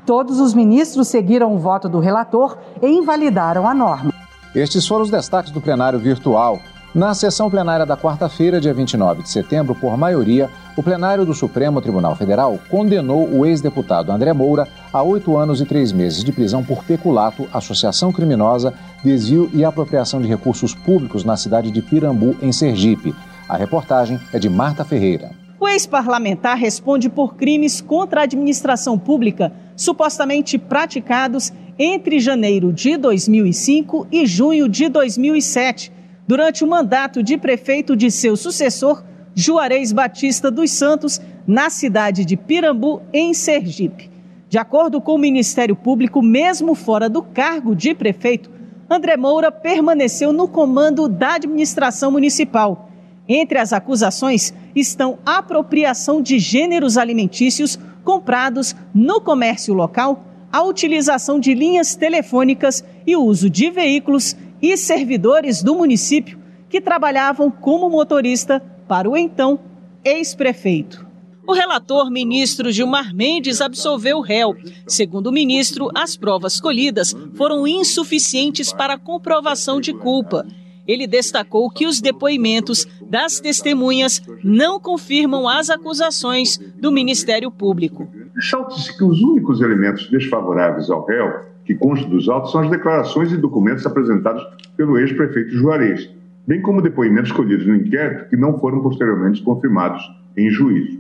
Todos 0.06 0.42
os 0.42 0.54
ministros 0.54 1.08
seguiram 1.08 1.56
o 1.56 1.58
voto 1.58 1.88
do 1.88 2.00
relator 2.00 2.58
e 2.82 2.88
invalidaram 2.88 3.68
a 3.68 3.74
norma. 3.74 4.14
Estes 4.54 4.86
foram 4.86 5.04
os 5.04 5.10
destaques 5.10 5.52
do 5.52 5.62
plenário 5.62 5.98
virtual. 5.98 6.60
Na 6.94 7.14
sessão 7.14 7.50
plenária 7.50 7.86
da 7.86 7.98
quarta-feira, 7.98 8.60
dia 8.60 8.74
29 8.74 9.24
de 9.24 9.30
setembro, 9.30 9.74
por 9.74 9.98
maioria, 9.98 10.50
o 10.78 10.84
plenário 10.84 11.26
do 11.26 11.34
Supremo 11.34 11.82
Tribunal 11.82 12.16
Federal 12.16 12.60
condenou 12.70 13.28
o 13.30 13.46
ex-deputado 13.46 14.12
André 14.12 14.34
Moura 14.34 14.68
a 14.92 15.02
oito 15.02 15.38
anos 15.38 15.62
e 15.62 15.66
três 15.66 15.92
meses 15.92 16.24
de 16.24 16.32
prisão 16.32 16.64
por 16.64 16.84
peculato, 16.84 17.48
associação 17.54 18.12
criminosa, 18.12 18.74
desvio 19.04 19.50
e 19.54 19.64
apropriação 19.64 20.22
de 20.22 20.28
recursos 20.28 20.76
públicos 20.76 21.24
na 21.24 21.38
cidade 21.38 21.72
de 21.72 21.82
Pirambu, 21.82 22.36
em 22.42 22.52
Sergipe. 22.52 23.16
A 23.48 23.56
reportagem 23.56 24.20
é 24.34 24.38
de 24.38 24.50
Marta 24.50 24.84
Ferreira. 24.84 25.32
O 25.60 25.68
ex-parlamentar 25.68 26.58
responde 26.58 27.10
por 27.10 27.36
crimes 27.36 27.80
contra 27.80 28.20
a 28.20 28.24
administração 28.26 29.00
pública 29.00 29.52
supostamente 29.76 30.58
praticados 30.58 31.52
entre 31.78 32.20
janeiro 32.20 32.72
de 32.72 32.98
2005 32.98 34.08
e 34.12 34.26
junho 34.26 34.70
de 34.70 34.88
2007, 34.90 35.92
durante 36.28 36.64
o 36.64 36.68
mandato 36.68 37.24
de 37.24 37.38
prefeito 37.38 37.96
de 37.96 38.12
seu 38.12 38.36
sucessor, 38.36 39.04
Juarez 39.36 39.92
Batista 39.92 40.52
dos 40.52 40.72
Santos, 40.72 41.20
na 41.48 41.70
cidade 41.70 42.24
de 42.24 42.38
Pirambu, 42.38 43.02
em 43.12 43.34
Sergipe. 43.34 44.10
De 44.48 44.58
acordo 44.58 45.02
com 45.02 45.16
o 45.16 45.18
Ministério 45.18 45.76
Público, 45.76 46.22
mesmo 46.22 46.76
fora 46.76 47.10
do 47.10 47.24
cargo 47.24 47.76
de 47.76 47.96
prefeito, 47.96 48.52
André 48.88 49.18
Moura 49.18 49.52
permaneceu 49.52 50.32
no 50.32 50.48
comando 50.48 51.08
da 51.08 51.36
administração 51.36 52.12
municipal. 52.12 52.90
Entre 53.28 53.58
as 53.58 53.74
acusações 53.74 54.54
estão 54.76 55.18
apropriação 55.26 56.22
de 56.22 56.38
gêneros 56.38 56.98
alimentícios 56.98 57.80
comprados 58.04 58.76
no 58.94 59.22
comércio 59.22 59.74
local, 59.74 60.26
a 60.52 60.62
utilização 60.64 61.40
de 61.40 61.54
linhas 61.54 61.96
telefônicas 61.96 62.84
e 63.08 63.16
o 63.16 63.24
uso 63.24 63.50
de 63.50 63.70
veículos 63.70 64.36
e 64.62 64.78
servidores 64.78 65.64
do 65.64 65.76
município 65.76 66.40
que 66.70 66.80
trabalhavam 66.80 67.52
como 67.52 67.90
motorista 67.90 68.60
para 68.88 69.10
o 69.10 69.18
então 69.18 69.60
ex-prefeito. 70.04 71.06
O 71.46 71.54
relator, 71.54 72.10
ministro 72.10 72.72
Gilmar 72.72 73.14
Mendes, 73.14 73.60
absolveu 73.60 74.20
o 74.20 74.22
réu. 74.22 74.56
Segundo 74.88 75.28
o 75.28 75.32
ministro, 75.32 75.90
as 75.94 76.16
provas 76.16 76.62
colhidas 76.62 77.14
foram 77.36 77.68
insuficientes 77.68 78.72
para 78.72 78.94
a 78.94 79.00
comprovação 79.00 79.82
de 79.82 79.94
culpa. 79.94 80.46
Ele 80.88 81.08
destacou 81.08 81.70
que 81.70 81.88
os 81.88 82.02
depoimentos 82.02 82.86
das 83.10 83.40
testemunhas 83.40 84.22
não 84.44 84.80
confirmam 84.80 85.48
as 85.48 85.70
acusações 85.70 86.58
do 86.58 86.92
Ministério 86.92 87.50
Público. 87.50 88.08
Ressalta-se 88.36 88.98
que 88.98 89.04
os 89.04 89.22
únicos 89.22 89.62
elementos 89.62 90.10
desfavoráveis 90.10 90.90
ao 90.90 91.06
réu 91.06 91.54
que 91.66 91.76
constam 91.76 92.10
dos 92.10 92.28
autos 92.28 92.52
são 92.52 92.62
as 92.62 92.70
declarações 92.70 93.32
e 93.32 93.38
documentos 93.38 93.86
apresentados 93.86 94.44
pelo 94.76 94.98
ex-prefeito 94.98 95.52
Juarez, 95.52 96.10
bem 96.46 96.62
como 96.62 96.82
depoimentos 96.82 97.32
colhidos 97.32 97.66
no 97.66 97.76
inquérito 97.76 98.30
que 98.30 98.36
não 98.36 98.60
foram 98.60 98.82
posteriormente 98.82 99.42
confirmados 99.42 100.02
em 100.36 100.50
juízo. 100.50 101.00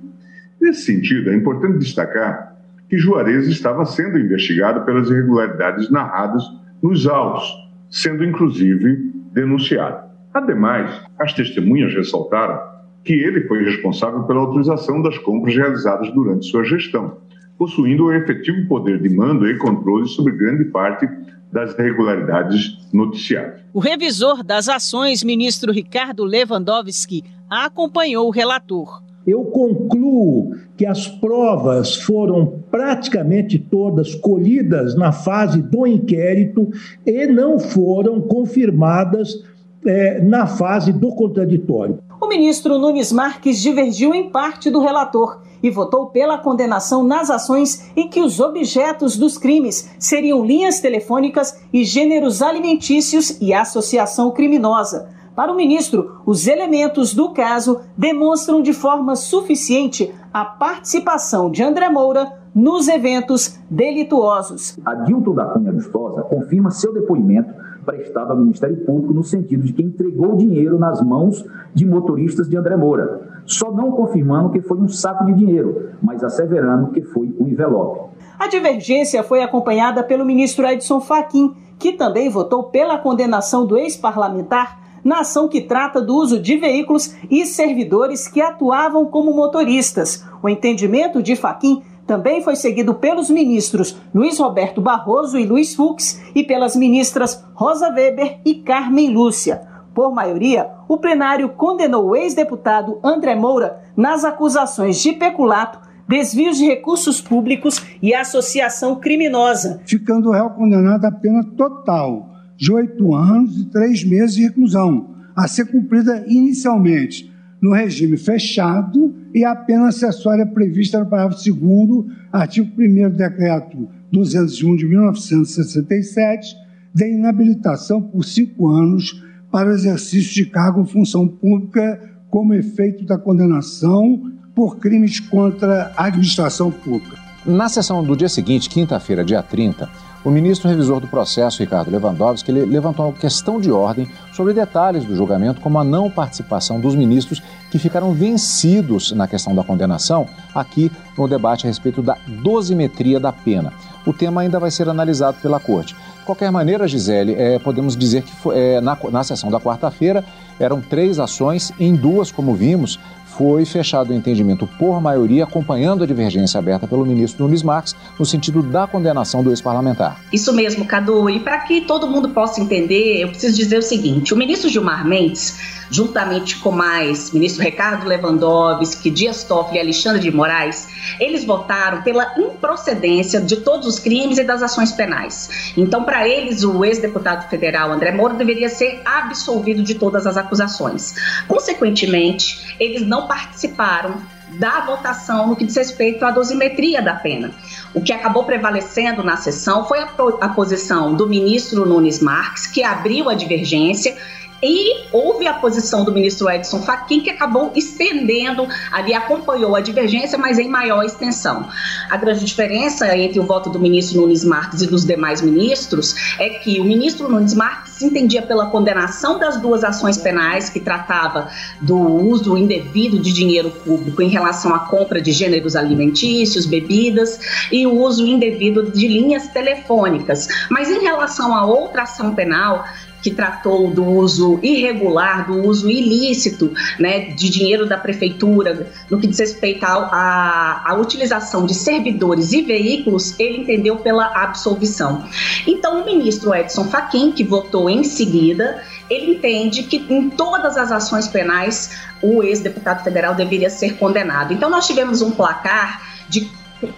Nesse 0.62 0.84
sentido, 0.84 1.30
é 1.30 1.36
importante 1.36 1.80
destacar 1.80 2.56
que 2.88 2.98
Juarez 2.98 3.48
estava 3.48 3.84
sendo 3.86 4.18
investigado 4.18 4.86
pelas 4.86 5.10
irregularidades 5.10 5.90
narradas 5.90 6.44
nos 6.82 7.08
autos, 7.08 7.44
sendo 7.90 8.24
inclusive 8.24 9.12
denunciado. 9.34 10.10
Ademais, 10.34 11.02
as 11.20 11.34
testemunhas 11.34 11.94
ressaltaram 11.94 12.60
que 13.04 13.13
ele 13.13 13.48
foi 13.48 13.63
responsável 13.63 14.24
pela 14.24 14.40
autorização 14.40 15.02
das 15.02 15.18
compras 15.18 15.56
realizadas 15.56 16.12
durante 16.13 16.46
sua 16.46 16.63
gestão, 16.63 17.18
possuindo 17.58 18.06
o 18.06 18.13
efetivo 18.13 18.68
poder 18.68 19.02
de 19.02 19.10
mando 19.10 19.48
e 19.48 19.58
controle 19.58 20.08
sobre 20.08 20.38
grande 20.38 20.66
parte 20.66 21.08
das 21.52 21.78
irregularidades 21.78 22.80
noticiadas. 22.92 23.62
O 23.74 23.80
revisor 23.80 24.44
das 24.44 24.68
ações, 24.68 25.24
ministro 25.24 25.72
Ricardo 25.72 26.24
Lewandowski, 26.24 27.24
acompanhou 27.50 28.28
o 28.28 28.32
relator. 28.32 29.04
Eu 29.25 29.46
concluo 29.46 30.56
que 30.75 30.86
as 30.86 31.08
provas 31.08 31.96
foram 31.96 32.62
praticamente 32.70 33.58
todas 33.58 34.13
colhidas 34.15 34.96
na 34.96 35.12
fase 35.12 35.62
do 35.62 35.88
inquérito 35.88 36.70
e 37.06 37.25
não 37.27 37.58
foram 37.58 38.20
confirmadas 38.22 39.44
é, 39.86 40.22
na 40.22 40.46
fase 40.46 40.92
do 40.92 41.10
contraditório. 41.15 42.00
O 42.20 42.27
ministro 42.27 42.77
Nunes 42.77 43.12
Marques 43.12 43.62
divergiu 43.62 44.13
em 44.13 44.30
parte 44.30 44.70
do 44.70 44.80
relator 44.80 45.42
e 45.62 45.70
votou 45.70 46.08
pela 46.08 46.38
condenação 46.38 47.03
nas 47.03 47.30
ações 47.30 47.89
em 47.96 48.10
que 48.10 48.20
os 48.20 48.39
objetos 48.39 49.15
dos 49.15 49.38
crimes 49.38 49.89
seriam 49.98 50.46
linhas 50.46 50.82
telefônicas 50.82 51.62
e 51.72 51.86
gêneros 51.86 52.42
alimentícios 52.42 53.38
e 53.42 53.53
associação 53.53 54.32
criminosa. 54.32 55.10
Para 55.36 55.52
o 55.52 55.56
ministro, 55.56 56.22
os 56.28 56.48
elementos 56.48 57.16
do 57.16 57.34
caso 57.34 57.82
demonstram 57.98 58.62
de 58.62 58.72
forma 58.72 59.16
suficiente 59.16 60.13
a 60.32 60.46
participação 60.46 61.50
de 61.50 61.63
André 61.63 61.90
Moura 61.90 62.34
nos 62.54 62.88
eventos 62.88 63.60
delituosos. 63.68 64.78
Adilton 64.86 65.34
da 65.34 65.46
Cunha 65.46 65.72
Vistosa 65.72 66.22
confirma 66.22 66.70
seu 66.70 66.94
depoimento 66.94 67.52
prestado 67.84 68.32
ao 68.32 68.38
Ministério 68.38 68.78
Público 68.86 69.12
no 69.12 69.24
sentido 69.24 69.63
de 69.63 69.74
que 69.74 69.82
entregou 69.82 70.38
dinheiro 70.38 70.78
nas 70.78 71.02
mãos 71.02 71.44
de 71.74 71.84
motoristas 71.84 72.48
de 72.48 72.56
André 72.56 72.78
Moura, 72.78 73.42
só 73.46 73.72
não 73.72 73.92
confirmando 73.92 74.52
que 74.52 74.62
foi 74.62 74.78
um 74.78 74.88
saco 74.88 75.25
de 75.25 75.34
dinheiro, 75.34 75.94
mas 76.02 76.24
asseverando 76.24 76.92
que 76.92 77.02
foi 77.02 77.34
um 77.40 77.48
envelope. 77.48 78.12
A 78.38 78.48
divergência 78.48 79.24
foi 79.24 79.42
acompanhada 79.42 80.04
pelo 80.04 80.24
ministro 80.24 80.66
Edson 80.66 81.02
Fachin, 81.02 81.56
que 81.80 81.94
também 81.94 82.30
votou 82.30 82.66
pela 82.66 83.00
condenação 83.00 83.66
do 83.66 83.78
ex-parlamentar 83.78 84.83
na 85.04 85.20
ação 85.20 85.48
que 85.48 85.62
trata 85.62 86.02
do 86.02 86.16
uso 86.16 86.40
de 86.40 86.58
veículos 86.58 87.16
e 87.30 87.46
servidores 87.46 88.28
que 88.28 88.42
atuavam 88.42 89.06
como 89.06 89.36
motoristas. 89.36 90.24
O 90.42 90.50
entendimento 90.50 91.22
de 91.22 91.36
Faquim 91.36 91.82
também 92.06 92.42
foi 92.42 92.56
seguido 92.56 92.94
pelos 92.94 93.30
ministros 93.30 93.98
Luiz 94.14 94.38
Roberto 94.40 94.82
Barroso 94.82 95.38
e 95.38 95.46
Luiz 95.46 95.74
Fux 95.74 96.22
e 96.36 96.44
pelas 96.44 96.76
ministras 96.76 97.44
Rosa 97.54 97.90
Weber 97.90 98.40
e 98.46 98.56
Carmen 98.56 99.10
Lúcia. 99.10 99.62
Por 99.94 100.12
maioria, 100.12 100.70
o 100.88 100.98
plenário 100.98 101.50
condenou 101.50 102.10
o 102.10 102.16
ex-deputado 102.16 103.00
André 103.04 103.36
Moura 103.36 103.84
nas 103.96 104.26
acusações 104.26 105.00
de 105.00 105.14
peculato, 105.14 105.80
desvios 106.08 106.58
de 106.58 106.66
recursos 106.66 107.22
públicos 107.22 107.82
e 108.02 108.14
associação 108.14 108.96
criminosa. 108.96 109.82
Ficando 109.86 110.30
o 110.30 110.32
réu 110.32 110.50
condenado 110.50 111.06
a 111.06 111.12
pena 111.12 111.44
total 111.56 112.33
de 112.58 112.72
oito 112.72 113.14
anos 113.14 113.60
e 113.60 113.66
três 113.66 114.04
meses 114.04 114.36
de 114.36 114.44
reclusão, 114.44 115.16
a 115.36 115.48
ser 115.48 115.66
cumprida 115.66 116.24
inicialmente 116.28 117.32
no 117.62 117.72
regime 117.72 118.18
fechado 118.18 119.16
e 119.34 119.46
a 119.46 119.56
pena 119.56 119.88
acessória 119.88 120.46
prevista 120.46 121.00
no 121.00 121.06
parágrafo 121.06 121.50
2 121.50 122.06
artigo 122.32 122.82
1 122.82 123.10
do 123.10 123.18
decreto 123.18 123.90
201 124.12 124.76
de 124.76 124.86
1967, 124.86 126.56
de 126.94 127.10
inabilitação 127.10 128.02
por 128.02 128.26
cinco 128.26 128.70
anos 128.70 129.24
para 129.50 129.70
o 129.70 129.74
exercício 129.74 130.34
de 130.34 130.50
cargo 130.50 130.82
ou 130.82 130.86
função 130.86 131.28
pública 131.28 132.00
como 132.30 132.54
efeito 132.54 133.06
da 133.06 133.18
condenação 133.18 134.32
por 134.54 134.78
crimes 134.78 135.20
contra 135.20 135.92
a 135.96 136.06
administração 136.06 136.70
pública. 136.70 137.23
Na 137.46 137.68
sessão 137.68 138.02
do 138.02 138.16
dia 138.16 138.30
seguinte, 138.30 138.70
quinta-feira, 138.70 139.22
dia 139.22 139.44
30, 139.44 139.90
o 140.24 140.32
ministro 140.32 140.70
revisor 140.70 141.02
do 141.02 141.08
processo, 141.08 141.60
Ricardo 141.60 141.92
Lewandowski, 141.92 142.54
levantou 142.54 143.08
uma 143.08 143.12
questão 143.14 143.60
de 143.60 143.70
ordem 143.70 144.08
sobre 144.32 144.54
detalhes 144.54 145.04
do 145.04 145.14
julgamento, 145.14 145.60
como 145.60 145.78
a 145.78 145.84
não 145.84 146.10
participação 146.10 146.80
dos 146.80 146.96
ministros 146.96 147.44
que 147.70 147.78
ficaram 147.78 148.14
vencidos 148.14 149.12
na 149.12 149.28
questão 149.28 149.54
da 149.54 149.62
condenação, 149.62 150.26
aqui 150.56 150.90
no 151.18 151.28
debate 151.28 151.66
a 151.66 151.68
respeito 151.68 152.02
da 152.02 152.18
dosimetria 152.42 153.20
da 153.20 153.34
pena. 153.34 153.74
O 154.06 154.14
tema 154.14 154.40
ainda 154.40 154.58
vai 154.58 154.72
ser 154.72 154.88
analisado 154.88 155.38
pela 155.42 155.60
Corte. 155.60 155.94
De 156.20 156.26
qualquer 156.26 156.50
maneira, 156.50 156.88
Gisele, 156.88 157.34
é, 157.34 157.60
podemos 157.60 157.98
dizer 157.98 158.24
que 158.24 158.34
foi, 158.34 158.58
é, 158.58 158.80
na, 158.80 158.98
na 159.12 159.24
sessão 159.26 159.52
da 159.52 159.60
quarta-feira 159.60 160.24
eram 160.58 160.80
três 160.80 161.20
ações, 161.20 161.74
em 161.78 161.94
duas, 161.94 162.32
como 162.32 162.56
vimos, 162.56 162.98
foi 163.38 163.66
fechado 163.66 164.12
o 164.12 164.13
entendimento 164.13 164.68
por 164.78 165.02
maioria, 165.02 165.44
acompanhando 165.44 166.04
a 166.04 166.08
divergência 166.08 166.58
aberta 166.60 166.88
pelo 166.88 167.06
ministro 167.06 167.46
Nunes 167.46 167.63
Marques, 167.63 167.96
no 168.18 168.25
sentido 168.25 168.62
da 168.62 168.86
condenação 168.88 169.44
do 169.44 169.50
ex-parlamentar. 169.50 170.20
Isso 170.32 170.54
mesmo, 170.54 170.86
Cadu. 170.86 171.30
E 171.30 171.40
para 171.40 171.60
que 171.60 171.82
todo 171.82 172.08
mundo 172.08 172.30
possa 172.30 172.62
entender, 172.62 173.22
eu 173.22 173.30
preciso 173.30 173.56
dizer 173.56 173.78
o 173.78 173.82
seguinte: 173.82 174.34
o 174.34 174.38
ministro 174.38 174.70
Gilmar 174.70 175.06
Mendes, 175.06 175.58
juntamente 175.90 176.58
com 176.58 176.72
mais 176.72 177.32
ministro 177.32 177.63
Ricardo 177.63 178.08
Lewandowski, 178.08 179.10
Dias 179.10 179.44
Toffoli 179.44 179.78
e 179.78 179.82
Alexandre 179.82 180.22
de 180.22 180.32
Moraes, 180.32 180.88
eles 181.20 181.44
votaram 181.44 182.02
pela 182.02 182.34
improcedência 182.38 183.42
de 183.42 183.58
todos 183.58 183.88
os 183.88 184.00
crimes 184.00 184.38
e 184.38 184.44
das 184.44 184.62
ações 184.62 184.92
penais. 184.92 185.74
Então, 185.78 186.04
para 186.04 186.28
eles, 186.28 186.63
o 186.63 186.84
ex-deputado 186.84 187.50
federal 187.50 187.92
André 187.92 188.12
Moura 188.12 188.34
deveria 188.34 188.70
ser 188.70 189.02
absolvido 189.06 189.84
de 189.84 189.96
todas 189.96 190.25
as 190.25 190.38
acusações. 190.38 191.16
Consequentemente, 191.48 192.75
eles 192.80 193.06
não 193.06 193.23
participaram 193.27 194.22
da 194.60 194.82
votação 194.82 195.48
no 195.48 195.56
que 195.56 195.65
diz 195.65 195.75
respeito 195.75 196.24
à 196.24 196.32
dosimetria 196.32 197.01
da 197.01 197.15
pena. 197.15 197.51
O 197.94 198.01
que 198.01 198.13
acabou 198.13 198.44
prevalecendo 198.44 199.24
na 199.24 199.36
sessão 199.36 199.86
foi 199.86 200.00
a, 200.00 200.10
a 200.42 200.50
posição 200.50 201.15
do 201.15 201.27
ministro 201.27 201.86
Nunes 201.86 202.20
Marques, 202.20 202.68
que 202.68 202.84
abriu 202.84 203.30
a 203.30 203.34
divergência 203.34 204.15
e 204.63 205.08
houve 205.12 205.46
a 205.46 205.53
posição 205.53 206.05
do 206.05 206.12
ministro 206.13 206.50
Edson 206.50 206.82
Fachin, 206.82 207.20
que 207.20 207.29
acabou 207.29 207.74
estendendo, 207.75 208.65
ali 208.91 209.13
acompanhou 209.13 209.75
a 209.75 209.82
divergência, 209.82 210.38
mas 210.38 210.58
em 210.58 210.70
maior 210.70 211.03
extensão. 211.03 211.67
A 212.10 212.15
grande 212.15 212.46
diferença 212.46 213.15
entre 213.17 213.39
o 213.39 213.43
voto 213.43 213.70
do 213.70 213.77
ministro 213.77 214.22
Nunes 214.22 214.46
Marques 214.46 214.82
e 214.82 214.88
dos 214.88 215.05
demais 215.05 215.41
ministros 215.41 216.15
é 216.39 216.50
que 216.50 216.79
o 216.79 216.86
ministro 216.86 217.27
Nunes 217.27 217.53
Marques 217.53 218.01
entendia 218.01 218.41
pela 218.41 218.67
condenação 218.67 219.38
das 219.38 219.60
duas 219.60 219.84
ações 219.84 220.17
penais, 220.17 220.70
que 220.70 220.79
tratava 220.79 221.50
do 221.82 221.98
uso 221.98 222.58
indevido 222.58 223.20
de 223.20 223.34
dinheiro 223.34 223.70
público 223.70 224.22
em 224.22 224.29
relação 224.29 224.74
à 224.74 224.79
compra 224.79 225.22
de 225.22 225.34
gêneros 225.34 225.75
alimentícios, 225.75 226.65
bebidas 226.65 227.67
e 227.70 227.86
o 227.86 227.91
uso 227.91 228.25
indevido 228.25 228.91
de 228.91 229.08
linhas 229.08 229.48
telefônicas. 229.48 230.48
Mas 230.70 230.89
em 230.89 231.01
relação 231.01 231.53
a 231.53 231.65
outra 231.65 232.03
ação 232.03 232.34
penal, 232.34 232.86
que 233.24 233.32
tratou 233.32 233.89
do 233.89 234.06
uso 234.06 234.60
irregular, 234.62 235.48
do 235.48 235.65
uso 235.65 235.89
ilícito 235.89 236.74
né, 237.00 237.32
de 237.32 237.50
dinheiro 237.50 237.88
da 237.88 237.98
prefeitura, 237.98 238.92
no 239.10 239.18
que 239.18 239.25
diz 239.25 239.39
respeito 239.39 239.86
à 239.86 240.96
utilização 241.00 241.65
de 241.65 241.74
servidores 241.74 242.51
e 242.51 242.62
veículos, 242.62 243.39
ele 243.39 243.62
entendeu 243.62 243.96
pela 243.96 244.25
absolvição. 244.25 245.25
Então, 245.65 246.01
o 246.01 246.06
ministro 246.06 246.53
Edson 246.53 246.84
Fachin, 246.84 247.32
que 247.32 247.46
votou 247.46 247.89
em 247.89 248.03
seguida, 248.03 248.84
ele 249.10 249.36
entende 249.36 249.84
que 249.84 250.06
em 250.10 250.30
todas 250.30 250.75
as 250.75 250.92
ações 250.92 251.27
penais 251.27 251.98
o 252.22 252.44
ex-deputado 252.44 253.03
federal 253.03 253.34
deveria 253.36 253.70
ser 253.70 253.98
condenado. 253.98 254.53
Então, 254.53 254.70
nós 254.70 254.86
tivemos 254.86 255.22
um 255.22 255.32
placar 255.32 256.01
de 256.27 256.51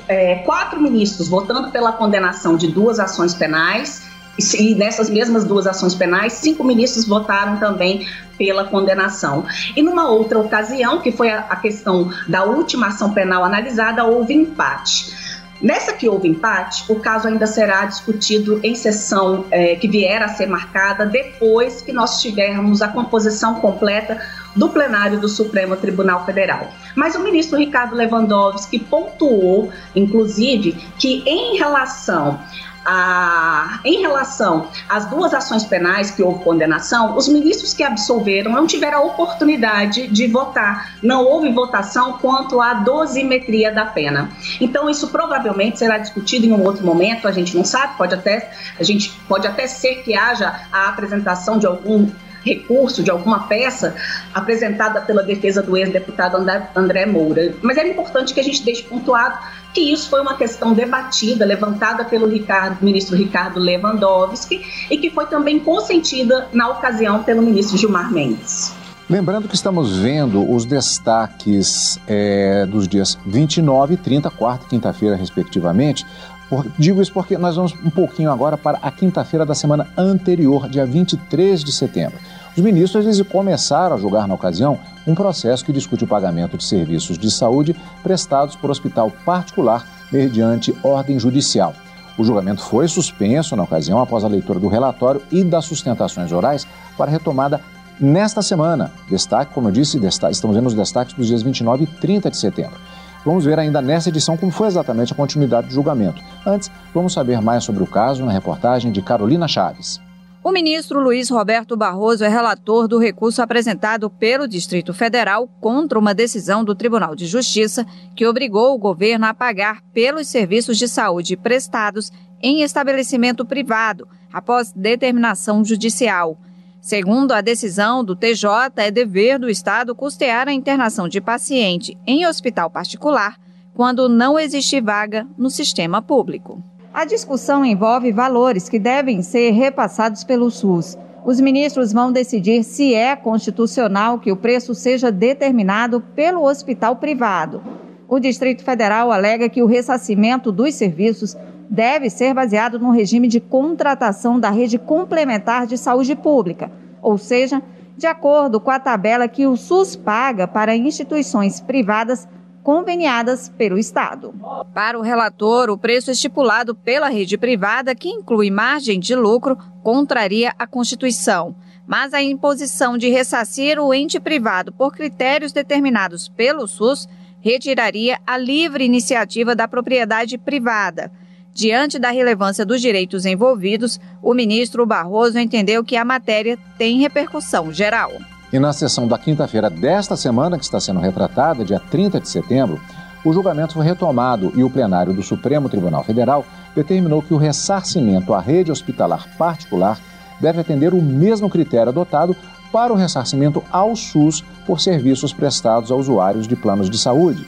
é, 0.07 0.35
quatro 0.37 0.81
ministros 0.81 1.27
votando 1.27 1.69
pela 1.69 1.91
condenação 1.91 2.57
de 2.57 2.67
duas 2.67 2.99
ações 2.99 3.35
penais 3.35 4.14
e 4.37 4.75
nessas 4.75 5.09
mesmas 5.09 5.45
duas 5.45 5.65
ações 5.65 5.95
penais, 5.95 6.33
cinco 6.33 6.63
ministros 6.63 7.05
votaram 7.05 7.57
também 7.57 8.07
pela 8.37 8.65
condenação. 8.65 9.45
E 9.75 9.81
numa 9.81 10.09
outra 10.09 10.39
ocasião, 10.39 10.99
que 10.99 11.11
foi 11.11 11.31
a 11.31 11.55
questão 11.55 12.11
da 12.27 12.43
última 12.43 12.87
ação 12.87 13.13
penal 13.13 13.43
analisada, 13.43 14.03
houve 14.03 14.33
empate. 14.33 15.25
Nessa 15.61 15.93
que 15.93 16.07
houve 16.07 16.27
empate, 16.27 16.83
o 16.89 16.99
caso 16.99 17.29
ainda 17.29 17.47
será 17.47 17.85
discutido 17.85 18.59
em 18.61 18.75
sessão 18.75 19.45
é, 19.49 19.75
que 19.75 19.87
vier 19.87 20.21
a 20.21 20.27
ser 20.27 20.47
marcada 20.47 21.05
depois 21.05 21.81
que 21.81 21.93
nós 21.93 22.21
tivermos 22.21 22.81
a 22.81 22.89
composição 22.89 23.55
completa 23.55 24.19
do 24.53 24.67
plenário 24.69 25.17
do 25.17 25.29
Supremo 25.29 25.77
Tribunal 25.77 26.25
Federal. 26.25 26.73
Mas 26.93 27.15
o 27.15 27.21
ministro 27.21 27.57
Ricardo 27.57 27.95
Lewandowski 27.95 28.79
pontuou, 28.79 29.71
inclusive, 29.95 30.73
que 30.99 31.23
em 31.25 31.57
relação 31.57 32.39
a, 32.85 33.79
em 33.83 34.01
relação 34.01 34.67
às 34.87 35.05
duas 35.05 35.33
ações 35.33 35.63
penais 35.63 36.11
que 36.11 36.21
houve 36.21 36.43
condenação, 36.43 37.17
os 37.17 37.27
ministros 37.27 37.73
que 37.73 37.83
absolveram 37.83 38.51
não 38.51 38.67
tiveram 38.67 38.99
a 38.99 39.01
oportunidade 39.01 40.07
de 40.07 40.27
votar. 40.27 40.95
Não 41.01 41.25
houve 41.25 41.51
votação 41.51 42.13
quanto 42.19 42.61
à 42.61 42.75
dosimetria 42.75 43.71
da 43.71 43.85
pena. 43.85 44.29
Então, 44.61 44.89
isso 44.89 45.07
provavelmente 45.07 45.79
será 45.79 45.97
discutido 45.97 46.45
em 46.45 46.51
um 46.51 46.63
outro 46.63 46.85
momento, 46.85 47.27
a 47.27 47.31
gente 47.31 47.55
não 47.57 47.65
sabe, 47.65 47.97
pode 47.97 48.13
até, 48.13 48.51
a 48.79 48.83
gente 48.83 49.11
pode 49.27 49.47
até 49.47 49.65
ser 49.67 50.03
que 50.03 50.15
haja 50.15 50.61
a 50.71 50.89
apresentação 50.89 51.57
de 51.57 51.65
algum 51.65 52.09
recurso 52.45 53.03
de 53.03 53.09
alguma 53.09 53.47
peça 53.47 53.95
apresentada 54.33 55.01
pela 55.01 55.23
defesa 55.23 55.61
do 55.61 55.75
ex-deputado 55.75 56.37
André 56.75 57.05
Moura. 57.05 57.55
Mas 57.61 57.77
é 57.77 57.87
importante 57.87 58.33
que 58.33 58.39
a 58.39 58.43
gente 58.43 58.63
deixe 58.63 58.83
pontuado 58.83 59.37
que 59.73 59.81
isso 59.81 60.09
foi 60.09 60.21
uma 60.21 60.37
questão 60.37 60.73
debatida, 60.73 61.43
levantada 61.45 62.05
pelo 62.05 62.27
Ricardo, 62.27 62.77
ministro 62.81 63.17
Ricardo 63.17 63.59
Lewandowski 63.59 64.61
e 64.89 64.97
que 64.97 65.09
foi 65.09 65.25
também 65.25 65.59
consentida 65.59 66.47
na 66.53 66.69
ocasião 66.69 67.23
pelo 67.23 67.41
ministro 67.41 67.77
Gilmar 67.77 68.11
Mendes. 68.11 68.73
Lembrando 69.07 69.47
que 69.47 69.53
estamos 69.53 69.97
vendo 69.97 70.49
os 70.51 70.65
destaques 70.65 71.99
é, 72.07 72.65
dos 72.65 72.87
dias 72.87 73.19
29 73.25 73.93
e 73.93 73.97
30, 73.97 74.31
quarta 74.31 74.65
e 74.65 74.69
quinta-feira, 74.69 75.15
respectivamente. 75.15 76.03
Por, 76.49 76.65
digo 76.77 77.01
isso 77.01 77.13
porque 77.13 77.37
nós 77.37 77.55
vamos 77.55 77.73
um 77.83 77.89
pouquinho 77.89 78.31
agora 78.31 78.57
para 78.57 78.79
a 78.81 78.89
quinta-feira 78.89 79.45
da 79.45 79.53
semana 79.53 79.87
anterior, 79.97 80.67
dia 80.69 80.85
23 80.85 81.63
de 81.63 81.71
setembro. 81.71 82.17
Os 82.55 82.63
ministros 82.63 83.03
eles 83.03 83.21
começaram 83.23 83.95
a 83.95 83.99
julgar 83.99 84.27
na 84.27 84.33
ocasião 84.33 84.79
um 85.05 85.13
processo 85.13 85.65
que 85.65 85.73
discute 85.73 86.05
o 86.05 86.07
pagamento 86.07 86.57
de 86.57 86.63
serviços 86.63 87.17
de 87.17 87.29
saúde 87.29 87.75
prestados 88.01 88.55
por 88.55 88.71
hospital 88.71 89.11
particular 89.25 89.85
mediante 90.09 90.73
ordem 90.81 91.19
judicial. 91.19 91.73
O 92.17 92.23
julgamento 92.23 92.61
foi 92.61 92.87
suspenso 92.87 93.57
na 93.57 93.63
ocasião 93.63 93.99
após 93.99 94.23
a 94.23 94.29
leitura 94.29 94.57
do 94.57 94.69
relatório 94.69 95.21
e 95.29 95.43
das 95.43 95.65
sustentações 95.65 96.31
orais 96.31 96.65
para 96.97 97.11
retomada 97.11 97.59
nesta 97.99 98.41
semana. 98.41 98.89
Destaque, 99.09 99.53
como 99.53 99.67
eu 99.67 99.73
disse, 99.73 99.99
destaque, 99.99 100.33
estamos 100.33 100.55
vendo 100.55 100.67
os 100.67 100.73
destaques 100.73 101.13
dos 101.13 101.27
dias 101.27 101.43
29 101.43 101.83
e 101.83 101.87
30 101.87 102.31
de 102.31 102.37
setembro. 102.37 102.79
Vamos 103.25 103.43
ver 103.43 103.59
ainda 103.59 103.81
nessa 103.81 104.07
edição 104.07 104.37
como 104.37 104.51
foi 104.51 104.67
exatamente 104.67 105.11
a 105.11 105.15
continuidade 105.15 105.67
do 105.67 105.73
julgamento. 105.73 106.21
Antes, 106.45 106.71
vamos 106.93 107.11
saber 107.11 107.41
mais 107.41 107.65
sobre 107.65 107.83
o 107.83 107.87
caso 107.87 108.23
na 108.23 108.31
reportagem 108.31 108.93
de 108.93 109.01
Carolina 109.01 109.45
Chaves. 109.45 110.04
O 110.45 110.51
ministro 110.51 111.01
Luiz 111.01 111.27
Roberto 111.27 111.75
Barroso 111.75 112.23
é 112.23 112.27
relator 112.27 112.87
do 112.87 112.99
recurso 112.99 113.41
apresentado 113.41 114.11
pelo 114.11 114.47
Distrito 114.47 114.93
Federal 114.93 115.47
contra 115.59 115.97
uma 115.97 116.13
decisão 116.13 116.63
do 116.63 116.75
Tribunal 116.75 117.15
de 117.15 117.25
Justiça 117.25 117.83
que 118.15 118.27
obrigou 118.27 118.75
o 118.75 118.77
governo 118.77 119.25
a 119.25 119.33
pagar 119.33 119.81
pelos 119.91 120.27
serviços 120.27 120.77
de 120.77 120.87
saúde 120.87 121.35
prestados 121.35 122.11
em 122.39 122.61
estabelecimento 122.61 123.43
privado, 123.43 124.07
após 124.31 124.71
determinação 124.71 125.65
judicial. 125.65 126.37
Segundo 126.79 127.31
a 127.31 127.41
decisão 127.41 128.03
do 128.03 128.15
TJ, 128.15 128.71
é 128.75 128.91
dever 128.91 129.39
do 129.39 129.49
Estado 129.49 129.95
custear 129.95 130.47
a 130.47 130.53
internação 130.53 131.09
de 131.09 131.19
paciente 131.19 131.97
em 132.05 132.27
hospital 132.27 132.69
particular 132.69 133.35
quando 133.73 134.07
não 134.07 134.37
existe 134.37 134.79
vaga 134.79 135.25
no 135.39 135.49
sistema 135.49 136.03
público. 136.03 136.63
A 136.95 137.03
discussão 137.03 137.65
envolve 137.65 138.09
valores 138.13 138.69
que 138.69 138.79
devem 138.79 139.21
ser 139.21 139.51
repassados 139.51 140.23
pelo 140.23 140.49
SUS. 140.49 140.97
Os 141.25 141.41
ministros 141.41 141.91
vão 141.91 142.09
decidir 142.09 142.63
se 142.63 142.95
é 142.95 143.17
constitucional 143.17 144.17
que 144.17 144.31
o 144.31 144.37
preço 144.37 144.73
seja 144.73 145.11
determinado 145.11 145.99
pelo 145.99 146.45
hospital 146.45 146.95
privado. 146.95 147.61
O 148.07 148.17
Distrito 148.17 148.63
Federal 148.63 149.11
alega 149.11 149.49
que 149.49 149.61
o 149.61 149.65
ressarcimento 149.65 150.53
dos 150.53 150.73
serviços 150.75 151.35
deve 151.69 152.09
ser 152.09 152.33
baseado 152.33 152.79
no 152.79 152.91
regime 152.91 153.27
de 153.27 153.41
contratação 153.41 154.39
da 154.39 154.49
rede 154.49 154.79
complementar 154.79 155.67
de 155.67 155.77
saúde 155.77 156.15
pública, 156.15 156.71
ou 157.01 157.17
seja, 157.17 157.61
de 157.97 158.07
acordo 158.07 158.57
com 158.57 158.71
a 158.71 158.79
tabela 158.79 159.27
que 159.27 159.45
o 159.45 159.57
SUS 159.57 159.97
paga 159.97 160.47
para 160.47 160.77
instituições 160.77 161.59
privadas 161.59 162.25
conveniadas 162.65 163.47
pelo 163.47 163.77
Estado. 163.77 164.33
Para 164.73 164.97
o 164.97 165.03
relator, 165.03 165.69
o 165.69 165.77
preço 165.77 166.09
estipulado 166.09 166.73
pela 166.73 167.09
rede 167.09 167.37
privada, 167.37 167.93
que 167.93 168.09
inclui 168.09 168.49
margem 168.49 168.99
de 168.99 169.13
lucro, 169.15 169.55
contraria 169.83 170.51
a 170.57 170.65
Constituição. 170.65 171.55
Mas 171.85 172.11
a 172.11 172.23
imposição 172.23 172.97
de 172.97 173.07
ressarcir 173.07 173.79
o 173.79 173.93
ente 173.93 174.19
privado 174.19 174.71
por 174.71 174.91
critérios 174.95 175.53
determinados 175.53 176.27
pelo 176.27 176.67
SUS 176.67 177.07
retiraria 177.39 178.19
a 178.25 178.35
livre 178.35 178.83
iniciativa 178.83 179.55
da 179.55 179.67
propriedade 179.67 180.35
privada. 180.35 181.11
Diante 181.53 181.99
da 181.99 182.09
relevância 182.09 182.65
dos 182.65 182.81
direitos 182.81 183.27
envolvidos, 183.27 183.99
o 184.23 184.33
ministro 184.33 184.87
Barroso 184.87 185.37
entendeu 185.37 185.83
que 185.83 185.95
a 185.95 186.03
matéria 186.03 186.57
tem 186.79 186.97
repercussão 186.97 187.71
geral. 187.71 188.11
E 188.55 188.59
na 188.59 188.71
sessão 188.71 189.05
da 189.05 189.17
quinta-feira 189.17 189.69
desta 189.69 190.15
semana, 190.15 190.57
que 190.57 190.63
está 190.63 190.79
sendo 190.79 191.01
retratada, 191.01 191.65
dia 191.65 191.77
30 191.77 192.21
de 192.21 192.29
setembro, 192.29 192.79
o 193.25 193.33
julgamento 193.33 193.73
foi 193.73 193.85
retomado 193.85 194.53
e 194.55 194.63
o 194.63 194.69
plenário 194.69 195.13
do 195.13 195.21
Supremo 195.21 195.67
Tribunal 195.67 196.05
Federal 196.05 196.45
determinou 196.73 197.21
que 197.21 197.33
o 197.33 197.37
ressarcimento 197.37 198.33
à 198.33 198.39
rede 198.39 198.71
hospitalar 198.71 199.27
particular 199.37 199.99
deve 200.39 200.61
atender 200.61 200.93
o 200.93 201.01
mesmo 201.01 201.49
critério 201.49 201.89
adotado 201.89 202.33
para 202.71 202.93
o 202.93 202.95
ressarcimento 202.95 203.61
ao 203.69 203.93
SUS 203.93 204.41
por 204.65 204.79
serviços 204.79 205.33
prestados 205.33 205.91
a 205.91 205.95
usuários 205.95 206.47
de 206.47 206.55
planos 206.55 206.89
de 206.89 206.97
saúde. 206.97 207.45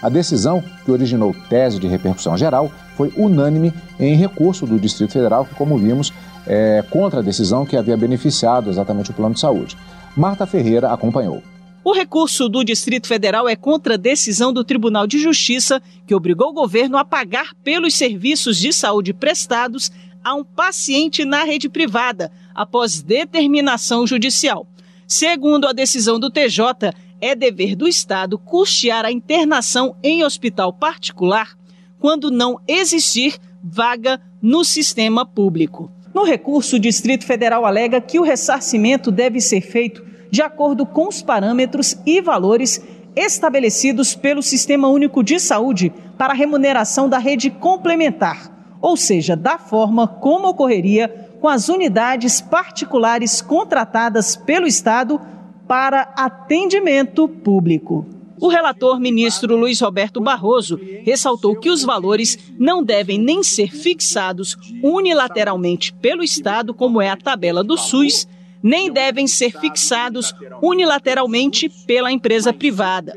A 0.00 0.08
decisão, 0.08 0.64
que 0.86 0.90
originou 0.90 1.36
tese 1.50 1.78
de 1.78 1.86
repercussão 1.86 2.34
geral, 2.34 2.70
foi 2.96 3.12
unânime 3.14 3.74
em 4.00 4.16
recurso 4.16 4.64
do 4.64 4.80
Distrito 4.80 5.12
Federal, 5.12 5.44
que, 5.44 5.54
como 5.54 5.76
vimos, 5.76 6.14
é 6.46 6.82
contra 6.88 7.20
a 7.20 7.22
decisão 7.22 7.66
que 7.66 7.76
havia 7.76 7.96
beneficiado 7.96 8.70
exatamente 8.70 9.10
o 9.10 9.14
plano 9.14 9.34
de 9.34 9.40
saúde. 9.40 9.76
Marta 10.16 10.46
Ferreira 10.46 10.92
acompanhou. 10.92 11.42
O 11.84 11.92
recurso 11.92 12.48
do 12.48 12.64
Distrito 12.64 13.06
Federal 13.06 13.48
é 13.48 13.54
contra 13.54 13.94
a 13.94 13.98
decisão 13.98 14.52
do 14.52 14.64
Tribunal 14.64 15.06
de 15.06 15.18
Justiça 15.18 15.80
que 16.06 16.14
obrigou 16.14 16.48
o 16.48 16.54
governo 16.54 16.96
a 16.96 17.04
pagar 17.04 17.54
pelos 17.62 17.94
serviços 17.94 18.56
de 18.56 18.72
saúde 18.72 19.12
prestados 19.12 19.92
a 20.24 20.34
um 20.34 20.42
paciente 20.42 21.24
na 21.24 21.44
rede 21.44 21.68
privada, 21.68 22.32
após 22.52 23.00
determinação 23.00 24.04
judicial. 24.04 24.66
Segundo 25.06 25.68
a 25.68 25.72
decisão 25.72 26.18
do 26.18 26.28
TJ, 26.30 26.92
é 27.20 27.36
dever 27.36 27.76
do 27.76 27.86
Estado 27.86 28.36
custear 28.36 29.04
a 29.04 29.12
internação 29.12 29.94
em 30.02 30.24
hospital 30.24 30.72
particular 30.72 31.56
quando 32.00 32.30
não 32.30 32.58
existir 32.66 33.38
vaga 33.62 34.20
no 34.42 34.64
sistema 34.64 35.24
público. 35.24 35.90
No 36.16 36.24
recurso, 36.24 36.76
o 36.76 36.80
Distrito 36.80 37.26
Federal 37.26 37.66
alega 37.66 38.00
que 38.00 38.18
o 38.18 38.22
ressarcimento 38.22 39.10
deve 39.10 39.38
ser 39.38 39.60
feito 39.60 40.02
de 40.30 40.40
acordo 40.40 40.86
com 40.86 41.08
os 41.08 41.20
parâmetros 41.20 41.94
e 42.06 42.22
valores 42.22 42.80
estabelecidos 43.14 44.14
pelo 44.14 44.42
Sistema 44.42 44.88
Único 44.88 45.22
de 45.22 45.38
Saúde 45.38 45.92
para 46.16 46.32
a 46.32 46.36
remuneração 46.36 47.06
da 47.06 47.18
rede 47.18 47.50
complementar, 47.50 48.50
ou 48.80 48.96
seja, 48.96 49.36
da 49.36 49.58
forma 49.58 50.08
como 50.08 50.48
ocorreria 50.48 51.34
com 51.38 51.48
as 51.48 51.68
unidades 51.68 52.40
particulares 52.40 53.42
contratadas 53.42 54.36
pelo 54.36 54.66
Estado 54.66 55.20
para 55.68 56.14
atendimento 56.16 57.28
público. 57.28 58.15
O 58.38 58.48
relator 58.48 59.00
ministro 59.00 59.56
Luiz 59.56 59.80
Roberto 59.80 60.20
Barroso 60.20 60.78
ressaltou 61.04 61.56
que 61.56 61.70
os 61.70 61.82
valores 61.82 62.38
não 62.58 62.82
devem 62.82 63.18
nem 63.18 63.42
ser 63.42 63.70
fixados 63.70 64.56
unilateralmente 64.82 65.92
pelo 65.94 66.22
Estado, 66.22 66.74
como 66.74 67.00
é 67.00 67.08
a 67.08 67.16
tabela 67.16 67.64
do 67.64 67.76
SUS, 67.76 68.28
nem 68.62 68.90
devem 68.90 69.26
ser 69.26 69.52
fixados 69.58 70.34
unilateralmente 70.60 71.68
pela 71.86 72.10
empresa 72.10 72.52
privada. 72.52 73.16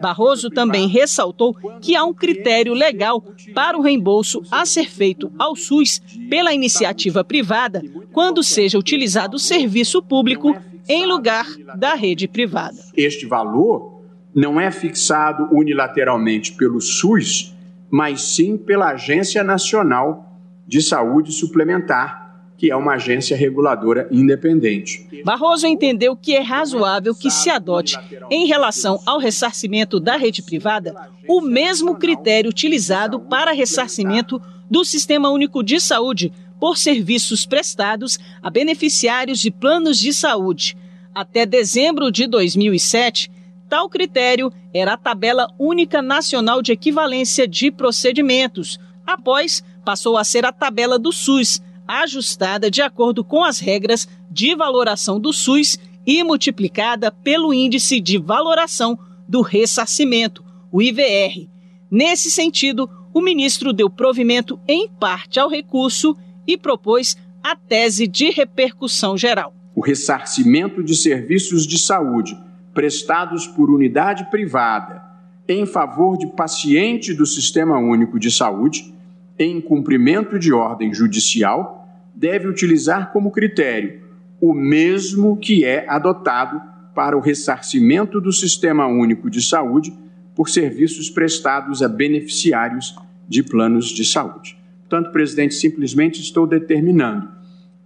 Barroso 0.00 0.50
também 0.50 0.86
ressaltou 0.86 1.54
que 1.80 1.96
há 1.96 2.04
um 2.04 2.14
critério 2.14 2.72
legal 2.72 3.22
para 3.54 3.78
o 3.78 3.82
reembolso 3.82 4.42
a 4.50 4.64
ser 4.64 4.88
feito 4.88 5.32
ao 5.38 5.56
SUS 5.56 6.00
pela 6.28 6.54
iniciativa 6.54 7.24
privada 7.24 7.82
quando 8.12 8.42
seja 8.42 8.78
utilizado 8.78 9.36
o 9.36 9.40
serviço 9.40 10.02
público 10.02 10.54
em 10.88 11.06
lugar 11.06 11.46
da 11.76 11.94
rede 11.94 12.26
privada. 12.26 12.82
Este 12.96 13.26
valor 13.26 13.99
não 14.34 14.60
é 14.60 14.70
fixado 14.70 15.48
unilateralmente 15.52 16.52
pelo 16.52 16.80
SUS, 16.80 17.54
mas 17.90 18.22
sim 18.22 18.56
pela 18.56 18.90
Agência 18.90 19.42
Nacional 19.42 20.38
de 20.66 20.80
Saúde 20.80 21.32
Suplementar, 21.32 22.20
que 22.56 22.70
é 22.70 22.76
uma 22.76 22.92
agência 22.92 23.36
reguladora 23.36 24.06
independente. 24.12 25.08
Barroso 25.24 25.66
entendeu 25.66 26.14
que 26.14 26.36
é 26.36 26.42
razoável 26.42 27.14
que 27.14 27.30
se 27.30 27.48
adote, 27.48 27.96
em 28.30 28.46
relação 28.46 29.00
ao 29.06 29.18
ressarcimento 29.18 29.98
da 29.98 30.16
rede 30.16 30.42
privada, 30.42 30.94
o 31.26 31.40
mesmo 31.40 31.96
critério 31.96 32.50
utilizado 32.50 33.18
para 33.18 33.52
ressarcimento 33.52 34.40
do 34.70 34.84
Sistema 34.84 35.30
Único 35.30 35.62
de 35.62 35.80
Saúde 35.80 36.32
por 36.60 36.76
serviços 36.76 37.46
prestados 37.46 38.18
a 38.42 38.50
beneficiários 38.50 39.40
de 39.40 39.50
planos 39.50 39.98
de 39.98 40.12
saúde. 40.12 40.76
Até 41.14 41.46
dezembro 41.46 42.12
de 42.12 42.26
2007, 42.26 43.30
tal 43.70 43.88
critério 43.88 44.52
era 44.74 44.94
a 44.94 44.96
Tabela 44.96 45.48
Única 45.56 46.02
Nacional 46.02 46.60
de 46.60 46.72
Equivalência 46.72 47.46
de 47.46 47.70
Procedimentos. 47.70 48.80
Após, 49.06 49.62
passou 49.84 50.18
a 50.18 50.24
ser 50.24 50.44
a 50.44 50.52
tabela 50.52 50.98
do 50.98 51.12
SUS 51.12 51.62
ajustada 51.86 52.70
de 52.70 52.82
acordo 52.82 53.24
com 53.24 53.44
as 53.44 53.60
regras 53.60 54.08
de 54.28 54.54
valoração 54.56 55.20
do 55.20 55.32
SUS 55.32 55.78
e 56.04 56.22
multiplicada 56.24 57.12
pelo 57.12 57.54
Índice 57.54 58.00
de 58.00 58.18
Valoração 58.18 58.98
do 59.28 59.40
Ressarcimento, 59.40 60.44
o 60.72 60.82
IVR. 60.82 61.48
Nesse 61.90 62.30
sentido, 62.30 62.90
o 63.14 63.20
ministro 63.20 63.72
deu 63.72 63.88
provimento 63.88 64.58
em 64.66 64.88
parte 64.88 65.38
ao 65.38 65.48
recurso 65.48 66.16
e 66.46 66.56
propôs 66.56 67.16
a 67.42 67.54
tese 67.54 68.06
de 68.06 68.30
repercussão 68.30 69.16
geral. 69.16 69.54
O 69.74 69.80
ressarcimento 69.80 70.82
de 70.82 70.96
serviços 70.96 71.66
de 71.66 71.78
saúde 71.78 72.36
prestados 72.72 73.46
por 73.46 73.70
unidade 73.70 74.30
privada 74.30 75.10
em 75.48 75.66
favor 75.66 76.16
de 76.16 76.28
paciente 76.28 77.12
do 77.12 77.26
Sistema 77.26 77.76
Único 77.78 78.18
de 78.18 78.30
Saúde, 78.30 78.94
em 79.38 79.60
cumprimento 79.60 80.38
de 80.38 80.52
ordem 80.52 80.94
judicial, 80.94 81.88
deve 82.14 82.46
utilizar 82.46 83.12
como 83.12 83.32
critério 83.32 84.00
o 84.40 84.54
mesmo 84.54 85.36
que 85.36 85.64
é 85.64 85.84
adotado 85.88 86.60
para 86.94 87.16
o 87.16 87.20
ressarcimento 87.20 88.20
do 88.20 88.32
Sistema 88.32 88.86
Único 88.86 89.28
de 89.28 89.42
Saúde 89.42 89.92
por 90.34 90.48
serviços 90.48 91.10
prestados 91.10 91.82
a 91.82 91.88
beneficiários 91.88 92.96
de 93.28 93.42
planos 93.42 93.88
de 93.88 94.04
saúde. 94.04 94.56
Portanto, 94.88 95.12
presidente, 95.12 95.54
simplesmente 95.54 96.20
estou 96.20 96.46
determinando 96.46 97.28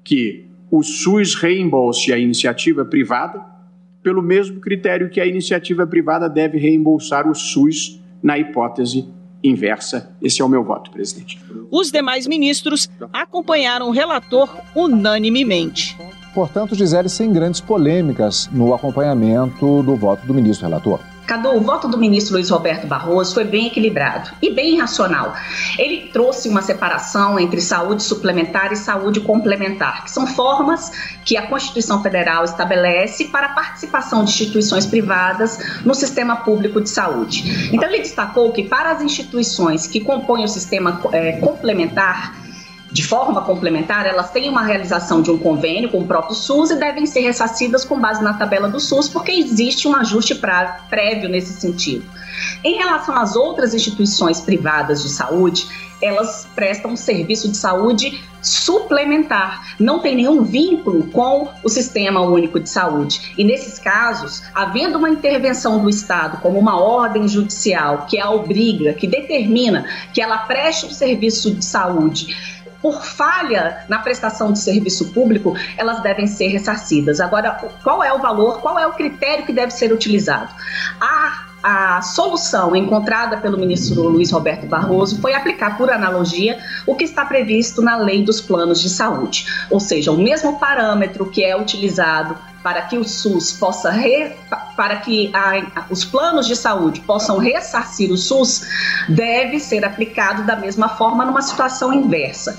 que 0.02 0.46
o 0.70 0.82
SUS 0.82 1.34
reembolse 1.34 2.12
a 2.12 2.18
iniciativa 2.18 2.84
privada 2.84 3.53
pelo 4.04 4.22
mesmo 4.22 4.60
critério 4.60 5.08
que 5.08 5.20
a 5.20 5.26
iniciativa 5.26 5.86
privada 5.86 6.28
deve 6.28 6.58
reembolsar 6.58 7.26
o 7.26 7.34
SUS 7.34 8.00
na 8.22 8.38
hipótese 8.38 9.08
inversa. 9.42 10.14
Esse 10.22 10.40
é 10.40 10.44
o 10.44 10.48
meu 10.48 10.62
voto, 10.62 10.90
presidente. 10.90 11.40
Os 11.70 11.90
demais 11.90 12.26
ministros 12.26 12.88
acompanharam 13.12 13.88
o 13.88 13.90
relator 13.90 14.48
unanimemente. 14.76 15.96
Portanto, 16.34 16.74
Gisele, 16.74 17.08
sem 17.08 17.32
grandes 17.32 17.60
polêmicas 17.60 18.48
no 18.52 18.74
acompanhamento 18.74 19.82
do 19.82 19.96
voto 19.96 20.26
do 20.26 20.34
ministro 20.34 20.66
relator. 20.66 21.00
Cadu, 21.26 21.56
o 21.56 21.60
voto 21.60 21.88
do 21.88 21.96
ministro 21.96 22.34
Luiz 22.34 22.50
Roberto 22.50 22.86
Barroso 22.86 23.34
foi 23.34 23.44
bem 23.44 23.66
equilibrado 23.66 24.30
e 24.42 24.50
bem 24.50 24.78
racional. 24.78 25.34
Ele 25.78 26.08
trouxe 26.12 26.48
uma 26.48 26.60
separação 26.60 27.38
entre 27.38 27.60
saúde 27.60 28.02
suplementar 28.02 28.72
e 28.72 28.76
saúde 28.76 29.20
complementar, 29.20 30.04
que 30.04 30.10
são 30.10 30.26
formas 30.26 30.92
que 31.24 31.36
a 31.36 31.46
Constituição 31.46 32.02
Federal 32.02 32.44
estabelece 32.44 33.26
para 33.26 33.46
a 33.46 33.54
participação 33.54 34.24
de 34.24 34.30
instituições 34.30 34.86
privadas 34.86 35.58
no 35.84 35.94
sistema 35.94 36.36
público 36.36 36.80
de 36.80 36.90
saúde. 36.90 37.70
Então, 37.72 37.88
ele 37.88 38.00
destacou 38.00 38.52
que 38.52 38.64
para 38.64 38.90
as 38.90 39.02
instituições 39.02 39.86
que 39.86 40.00
compõem 40.00 40.44
o 40.44 40.48
sistema 40.48 41.00
é, 41.12 41.32
complementar, 41.38 42.43
de 42.94 43.04
forma 43.04 43.42
complementar, 43.42 44.06
elas 44.06 44.30
têm 44.30 44.48
uma 44.48 44.62
realização 44.62 45.20
de 45.20 45.28
um 45.28 45.36
convênio 45.36 45.90
com 45.90 45.98
o 45.98 46.06
próprio 46.06 46.36
SUS 46.36 46.70
e 46.70 46.76
devem 46.76 47.04
ser 47.06 47.22
ressarcidas 47.22 47.84
com 47.84 47.98
base 47.98 48.22
na 48.22 48.34
tabela 48.34 48.68
do 48.68 48.78
SUS, 48.78 49.08
porque 49.08 49.32
existe 49.32 49.88
um 49.88 49.96
ajuste 49.96 50.36
pra, 50.36 50.86
prévio 50.88 51.28
nesse 51.28 51.54
sentido. 51.54 52.04
Em 52.62 52.76
relação 52.76 53.16
às 53.16 53.34
outras 53.34 53.74
instituições 53.74 54.40
privadas 54.40 55.02
de 55.02 55.08
saúde, 55.08 55.66
elas 56.00 56.46
prestam 56.54 56.92
um 56.92 56.96
serviço 56.96 57.50
de 57.50 57.56
saúde 57.56 58.22
suplementar, 58.40 59.74
não 59.80 59.98
tem 59.98 60.14
nenhum 60.14 60.44
vínculo 60.44 61.08
com 61.08 61.48
o 61.64 61.68
Sistema 61.68 62.20
Único 62.20 62.60
de 62.60 62.68
Saúde. 62.68 63.34
E 63.36 63.42
nesses 63.42 63.76
casos, 63.76 64.40
havendo 64.54 64.98
uma 64.98 65.10
intervenção 65.10 65.80
do 65.80 65.90
Estado, 65.90 66.40
como 66.40 66.60
uma 66.60 66.80
ordem 66.80 67.26
judicial 67.26 68.06
que 68.08 68.20
a 68.20 68.30
obriga, 68.30 68.92
que 68.92 69.08
determina 69.08 69.84
que 70.12 70.20
ela 70.20 70.38
preste 70.38 70.86
um 70.86 70.90
serviço 70.90 71.52
de 71.52 71.64
saúde 71.64 72.54
por 72.84 73.02
falha 73.02 73.82
na 73.88 73.98
prestação 74.00 74.52
de 74.52 74.58
serviço 74.58 75.10
público, 75.14 75.56
elas 75.78 76.02
devem 76.02 76.26
ser 76.26 76.48
ressarcidas. 76.48 77.18
Agora, 77.18 77.52
qual 77.82 78.04
é 78.04 78.12
o 78.12 78.18
valor, 78.18 78.60
qual 78.60 78.78
é 78.78 78.86
o 78.86 78.92
critério 78.92 79.46
que 79.46 79.54
deve 79.54 79.70
ser 79.70 79.90
utilizado? 79.90 80.52
A 81.00 81.54
a 81.64 82.02
solução 82.02 82.76
encontrada 82.76 83.38
pelo 83.38 83.56
ministro 83.56 84.02
Luiz 84.02 84.30
Roberto 84.30 84.66
Barroso 84.66 85.18
foi 85.22 85.32
aplicar, 85.32 85.78
por 85.78 85.90
analogia, 85.90 86.58
o 86.86 86.94
que 86.94 87.04
está 87.04 87.24
previsto 87.24 87.80
na 87.80 87.96
lei 87.96 88.22
dos 88.22 88.38
planos 88.38 88.82
de 88.82 88.90
saúde, 88.90 89.46
ou 89.70 89.80
seja, 89.80 90.12
o 90.12 90.18
mesmo 90.18 90.58
parâmetro 90.58 91.24
que 91.24 91.42
é 91.42 91.58
utilizado 91.58 92.36
para 92.62 92.82
que 92.82 92.98
o 92.98 93.04
SUS 93.04 93.52
possa 93.52 93.90
re, 93.90 94.36
para 94.76 94.96
que 94.96 95.30
a, 95.34 95.86
os 95.90 96.04
planos 96.04 96.46
de 96.46 96.56
saúde 96.56 97.00
possam 97.00 97.38
ressarcir 97.38 98.10
o 98.10 98.16
SUS 98.16 98.62
deve 99.08 99.58
ser 99.58 99.84
aplicado 99.84 100.44
da 100.44 100.56
mesma 100.56 100.88
forma 100.90 101.24
numa 101.24 101.42
situação 101.42 101.92
inversa. 101.92 102.58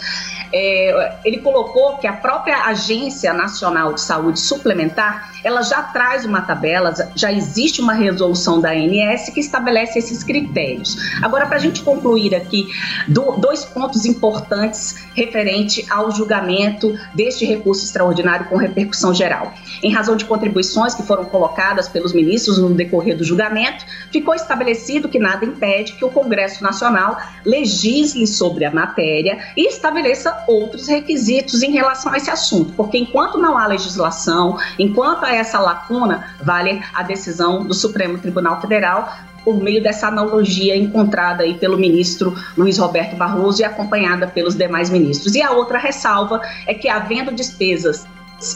É, 0.52 1.18
ele 1.24 1.40
colocou 1.40 1.98
que 1.98 2.08
a 2.08 2.14
própria 2.14 2.66
Agência 2.66 3.34
Nacional 3.34 3.94
de 3.94 4.02
Saúde 4.02 4.40
Suplementar 4.40 5.32
ela 5.46 5.62
já 5.62 5.84
traz 5.84 6.26
uma 6.26 6.42
tabela, 6.42 6.92
já 7.16 7.32
existe 7.32 7.80
uma 7.80 7.94
resolução 7.94 8.60
da 8.60 8.72
ANS 8.72 9.30
que 9.30 9.40
estabelece 9.40 10.00
esses 10.00 10.24
critérios. 10.24 10.98
Agora, 11.22 11.46
para 11.46 11.58
a 11.58 11.60
gente 11.60 11.84
concluir 11.84 12.34
aqui, 12.34 12.68
do, 13.08 13.34
dois 13.34 13.64
pontos 13.64 14.06
importantes 14.06 15.06
referente 15.14 15.86
ao 15.88 16.10
julgamento 16.10 16.98
deste 17.14 17.46
recurso 17.46 17.86
extraordinário 17.86 18.48
com 18.48 18.58
repercussão 18.58 19.14
geral. 19.14 19.54
Em 19.84 19.94
razão 19.94 20.16
de 20.16 20.26
contribuições 20.26 20.96
que 20.96 21.04
foram 21.04 21.26
colocadas 21.26 21.88
pelos 21.88 22.12
ministros 22.12 22.58
no 22.58 22.74
decorrer 22.74 23.16
do 23.16 23.24
julgamento, 23.24 23.86
ficou 24.12 24.34
estabelecido 24.34 25.08
que 25.08 25.20
nada 25.20 25.46
impede 25.46 25.94
que 25.94 26.04
o 26.04 26.10
Congresso 26.10 26.64
Nacional 26.64 27.20
legisle 27.46 28.26
sobre 28.26 28.66
a 28.66 28.72
matéria 28.72 29.38
e 29.56 29.68
estabeleça 29.68 30.45
outros 30.48 30.88
requisitos 30.88 31.64
em 31.64 31.72
relação 31.72 32.12
a 32.12 32.18
esse 32.18 32.30
assunto, 32.30 32.74
porque 32.74 32.98
enquanto 32.98 33.38
não 33.38 33.58
há 33.58 33.68
legislação, 33.68 34.58
enquanto 34.78 35.24
há 35.24 35.36
essa 35.36 35.60
lacuna, 35.60 36.36
vale 36.44 36.82
a 36.94 37.04
decisão 37.04 37.64
do 37.64 37.74
Supremo 37.74 38.18
Tribunal 38.18 38.60
Federal 38.62 39.10
por 39.46 39.62
meio 39.62 39.82
dessa 39.82 40.08
analogia 40.08 40.76
encontrada 40.76 41.44
aí 41.44 41.54
pelo 41.54 41.78
ministro 41.78 42.36
Luiz 42.58 42.80
Roberto 42.80 43.16
Barroso 43.16 43.62
e 43.62 43.64
acompanhada 43.64 44.28
pelos 44.28 44.56
demais 44.56 44.90
ministros. 44.90 45.36
E 45.36 45.42
a 45.42 45.52
outra 45.52 45.78
ressalva 45.78 46.42
é 46.66 46.74
que, 46.74 46.90
havendo 46.90 47.32
despesas 47.32 48.08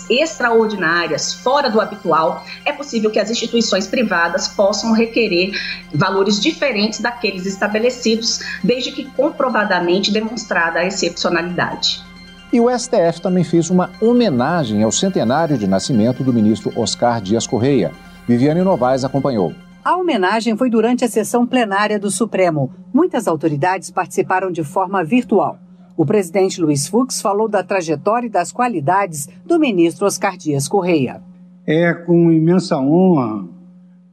extraordinárias, 0.10 1.34
fora 1.34 1.70
do 1.70 1.80
habitual, 1.80 2.44
é 2.66 2.72
possível 2.72 3.10
que 3.10 3.20
as 3.20 3.30
instituições 3.30 3.88
privadas 3.88 4.48
possam 4.48 4.94
requerer 4.94 5.52
valores 5.94 6.40
diferentes 6.40 7.00
daqueles 7.00 7.46
estabelecidos, 7.46 8.40
desde 8.64 8.92
que 8.92 9.06
comprovadamente 9.12 10.12
demonstrada 10.12 10.80
a 10.80 10.86
excepcionalidade. 10.86 12.04
E 12.52 12.60
o 12.60 12.68
STF 12.70 13.22
também 13.22 13.44
fez 13.44 13.70
uma 13.70 13.92
homenagem 14.02 14.82
ao 14.82 14.92
centenário 14.92 15.58
de 15.58 15.68
nascimento 15.68 16.24
do 16.24 16.34
ministro 16.34 16.74
Oscar 16.76 17.22
Dias 17.22 17.46
Correia. 17.46 17.92
Viviane 18.28 18.62
Novaes 18.62 19.04
acompanhou. 19.04 19.54
A 19.86 19.96
homenagem 19.96 20.58
foi 20.58 20.70
durante 20.70 21.06
a 21.06 21.08
sessão 21.08 21.48
plenária 21.48 21.98
do 21.98 22.12
Supremo. 22.12 22.72
Muitas 22.94 23.28
autoridades 23.28 23.90
participaram 23.90 24.52
de 24.52 24.64
forma 24.64 25.04
virtual. 25.04 25.58
O 26.00 26.06
presidente 26.06 26.62
Luiz 26.62 26.88
Fux 26.88 27.20
falou 27.20 27.50
da 27.50 27.62
trajetória 27.62 28.28
e 28.28 28.30
das 28.30 28.54
qualidades 28.54 29.28
do 29.46 29.60
ministro 29.60 30.06
Oscar 30.06 30.38
Dias 30.38 30.66
Correia. 30.66 31.22
É 31.68 31.94
com 31.94 32.32
imensa 32.32 32.78
honra 32.78 33.46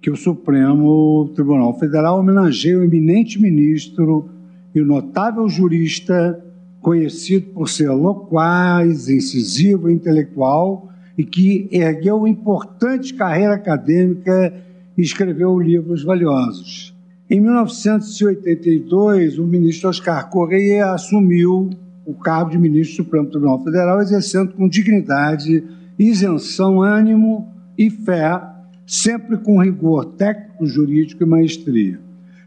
que 0.03 0.11
o 0.11 0.16
Supremo 0.16 1.31
Tribunal 1.37 1.79
Federal 1.79 2.18
homenageia 2.18 2.81
o 2.81 2.83
eminente 2.83 3.40
ministro 3.40 4.29
e 4.75 4.81
o 4.81 4.85
notável 4.85 5.49
jurista 5.49 6.44
conhecido 6.81 7.53
por 7.53 7.68
ser 7.68 7.90
loquaz, 7.90 9.09
incisivo 9.09 9.88
intelectual 9.88 10.88
e 11.16 11.22
que 11.22 11.68
ergueu 11.70 12.27
importante 12.27 13.14
carreira 13.14 13.55
acadêmica 13.55 14.53
e 14.99 15.03
escreveu 15.03 15.57
livros 15.57 16.03
valiosos. 16.03 16.96
Em 17.29 17.41
1982, 17.41 19.37
o 19.41 19.45
ministro 19.45 19.89
Oscar 19.89 20.31
Correia 20.31 20.93
assumiu 20.93 21.71
o 22.05 22.15
cargo 22.15 22.53
de 22.53 22.59
ministro 22.59 22.93
do 22.93 23.05
Supremo 23.05 23.29
Tribunal 23.29 23.65
Federal, 23.65 24.01
exercendo 24.01 24.53
com 24.53 24.69
dignidade, 24.69 25.65
isenção, 25.99 26.81
ânimo 26.81 27.53
e 27.77 27.91
fé, 27.91 28.41
sempre 28.87 29.39
com 29.39 29.61
rigor 29.61 30.05
técnico, 30.12 30.65
jurídico 30.67 31.25
e 31.25 31.27
maestria. 31.27 31.99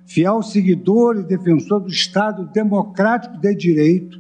Fiel 0.06 0.42
seguidor 0.42 1.18
e 1.18 1.24
defensor 1.24 1.82
do 1.82 1.89
Estado 1.89 2.50
democrático 2.54 3.38
de 3.38 3.54
direito, 3.54 4.18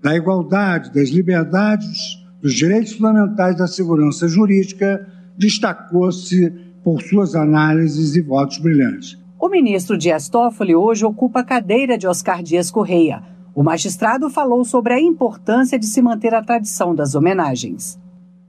da 0.00 0.16
igualdade, 0.16 0.94
das 0.94 1.08
liberdades, 1.08 2.16
dos 2.40 2.54
direitos 2.54 2.92
fundamentais 2.92 3.56
da 3.58 3.66
segurança 3.66 4.28
jurídica, 4.28 5.04
destacou-se 5.36 6.48
por 6.84 7.02
suas 7.02 7.34
análises 7.34 8.14
e 8.14 8.20
votos 8.20 8.58
brilhantes. 8.58 9.25
O 9.38 9.50
ministro 9.50 9.98
Dias 9.98 10.30
Toffoli 10.30 10.74
hoje 10.74 11.04
ocupa 11.04 11.40
a 11.40 11.44
cadeira 11.44 11.98
de 11.98 12.08
Oscar 12.08 12.42
Dias 12.42 12.70
Correia. 12.70 13.22
O 13.54 13.62
magistrado 13.62 14.30
falou 14.30 14.64
sobre 14.64 14.94
a 14.94 15.00
importância 15.00 15.78
de 15.78 15.84
se 15.84 16.00
manter 16.00 16.34
a 16.34 16.42
tradição 16.42 16.94
das 16.94 17.14
homenagens. 17.14 18.00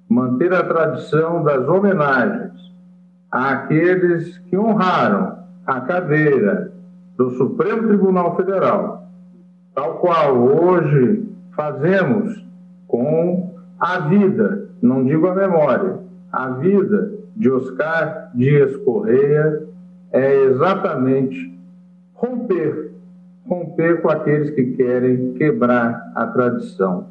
Manter 0.08 0.54
a 0.54 0.64
tradição 0.64 1.44
das 1.44 1.68
homenagens 1.68 2.54
àqueles 3.30 4.38
que 4.50 4.58
honraram 4.58 5.40
a 5.66 5.82
cadeira 5.82 6.72
do 7.18 7.32
Supremo 7.32 7.86
Tribunal 7.86 8.38
Federal, 8.38 9.10
tal 9.76 9.96
qual 9.96 10.38
hoje 10.38 11.30
fazemos 11.54 12.46
com 12.88 13.54
a 13.78 14.00
vida, 14.00 14.70
não 14.82 15.04
digo 15.04 15.28
a 15.28 15.36
memória, 15.36 16.00
a 16.32 16.50
vida 16.52 17.12
de 17.36 17.52
Oscar 17.52 18.32
Dias 18.34 18.74
Correia 18.78 19.67
é 20.12 20.44
exatamente 20.46 21.58
romper, 22.14 22.92
romper 23.46 24.02
com 24.02 24.10
aqueles 24.10 24.50
que 24.52 24.66
querem 24.76 25.34
quebrar 25.34 26.12
a 26.16 26.28
tradição. 26.28 27.10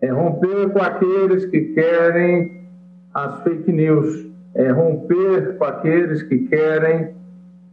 É 0.00 0.10
romper 0.10 0.70
com 0.70 0.80
aqueles 0.80 1.46
que 1.46 1.60
querem 1.74 2.64
as 3.12 3.42
fake 3.42 3.72
news, 3.72 4.26
é 4.54 4.70
romper 4.70 5.56
com 5.56 5.64
aqueles 5.64 6.22
que 6.22 6.38
querem 6.48 7.14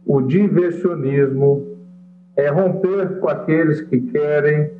o 0.06 0.20
diversionismo, 0.20 1.78
é 2.36 2.48
romper 2.48 3.20
com 3.20 3.28
aqueles 3.28 3.80
que 3.82 4.00
querem 4.00 4.70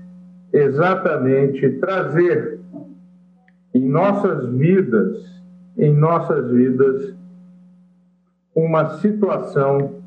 exatamente 0.53 1.69
trazer 1.79 2.61
em 3.75 3.89
nossas 3.89 4.49
vidas 4.51 5.33
em 5.77 5.95
nossas 5.95 6.51
vidas 6.51 7.15
uma 8.55 8.99
situação 8.99 10.03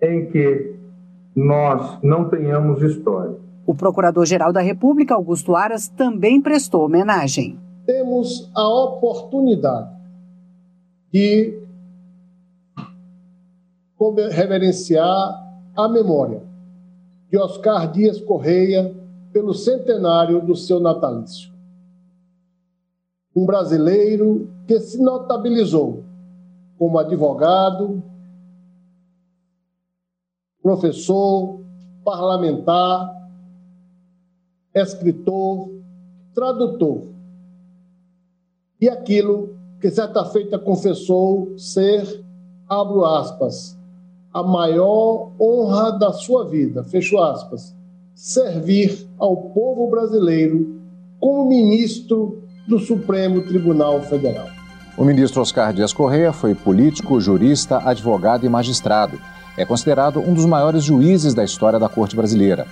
em 0.00 0.26
que 0.30 0.74
nós 1.34 1.98
não 2.02 2.28
tenhamos 2.28 2.82
história. 2.82 3.36
O 3.66 3.74
Procurador-Geral 3.74 4.52
da 4.52 4.60
República, 4.60 5.14
Augusto 5.14 5.54
Aras, 5.54 5.88
também 5.88 6.40
prestou 6.40 6.84
homenagem. 6.84 7.58
Temos 7.84 8.50
a 8.54 8.68
oportunidade 8.68 9.90
de 11.12 11.58
reverenciar 14.30 15.44
a 15.76 15.88
memória 15.88 16.42
de 17.30 17.38
Oscar 17.38 17.90
Dias 17.90 18.20
Correia 18.20 18.94
pelo 19.32 19.52
centenário 19.52 20.40
do 20.40 20.54
seu 20.54 20.80
natalício 20.80 21.56
um 23.36 23.44
brasileiro 23.44 24.48
que 24.66 24.80
se 24.80 24.98
notabilizou 24.98 26.04
como 26.78 26.98
advogado, 26.98 28.02
professor, 30.62 31.60
parlamentar, 32.04 33.14
escritor, 34.74 35.70
tradutor. 36.34 37.02
E 38.80 38.88
aquilo 38.88 39.56
que 39.80 39.90
certa 39.90 40.24
feita 40.26 40.58
confessou 40.58 41.58
ser, 41.58 42.24
abro 42.68 43.04
aspas, 43.04 43.78
a 44.32 44.42
maior 44.42 45.32
honra 45.40 45.92
da 45.92 46.12
sua 46.12 46.44
vida, 46.44 46.84
fecho 46.84 47.18
aspas, 47.18 47.74
servir 48.14 49.08
ao 49.18 49.50
povo 49.50 49.88
brasileiro 49.88 50.80
como 51.18 51.48
ministro 51.48 52.42
do 52.68 52.78
Supremo 52.78 53.42
Tribunal 53.42 54.02
Federal. 54.02 54.55
O 54.96 55.04
ministro 55.04 55.42
Oscar 55.42 55.74
Dias 55.74 55.92
Correia 55.92 56.32
foi 56.32 56.54
político, 56.54 57.20
jurista, 57.20 57.86
advogado 57.86 58.46
e 58.46 58.48
magistrado. 58.48 59.20
É 59.54 59.62
considerado 59.62 60.20
um 60.20 60.32
dos 60.32 60.46
maiores 60.46 60.82
juízes 60.82 61.34
da 61.34 61.44
história 61.44 61.78
da 61.78 61.86
Corte 61.86 62.16
Brasileira. 62.16 62.66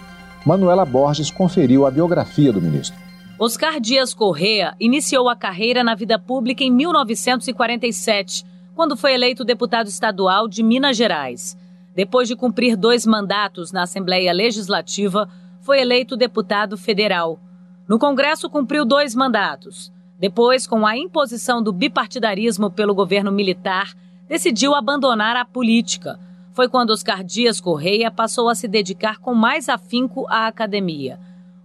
Manuela 0.44 0.86
Borges 0.86 1.30
conferiu 1.30 1.84
a 1.84 1.90
biografia 1.90 2.50
do 2.50 2.62
ministro. 2.62 2.98
Oscar 3.38 3.78
Dias 3.78 4.14
Correia 4.14 4.74
iniciou 4.80 5.28
a 5.28 5.36
carreira 5.36 5.84
na 5.84 5.94
vida 5.94 6.18
pública 6.18 6.64
em 6.64 6.70
1947, 6.70 8.42
quando 8.74 8.96
foi 8.96 9.12
eleito 9.12 9.44
deputado 9.44 9.88
estadual 9.88 10.48
de 10.48 10.62
Minas 10.62 10.96
Gerais. 10.96 11.58
Depois 11.94 12.26
de 12.26 12.34
cumprir 12.34 12.74
dois 12.74 13.04
mandatos 13.04 13.70
na 13.70 13.82
Assembleia 13.82 14.32
Legislativa, 14.32 15.28
foi 15.60 15.78
eleito 15.78 16.16
deputado 16.16 16.78
federal. 16.78 17.38
No 17.86 17.98
Congresso, 17.98 18.48
cumpriu 18.48 18.86
dois 18.86 19.14
mandatos. 19.14 19.92
Depois, 20.18 20.66
com 20.66 20.86
a 20.86 20.96
imposição 20.96 21.62
do 21.62 21.72
bipartidarismo 21.72 22.70
pelo 22.70 22.94
governo 22.94 23.32
militar, 23.32 23.94
decidiu 24.28 24.74
abandonar 24.74 25.36
a 25.36 25.44
política. 25.44 26.18
Foi 26.52 26.68
quando 26.68 26.90
Oscar 26.90 27.24
Dias 27.24 27.60
Correia 27.60 28.10
passou 28.10 28.48
a 28.48 28.54
se 28.54 28.68
dedicar 28.68 29.18
com 29.18 29.34
mais 29.34 29.68
afinco 29.68 30.24
à 30.28 30.46
academia. 30.46 31.18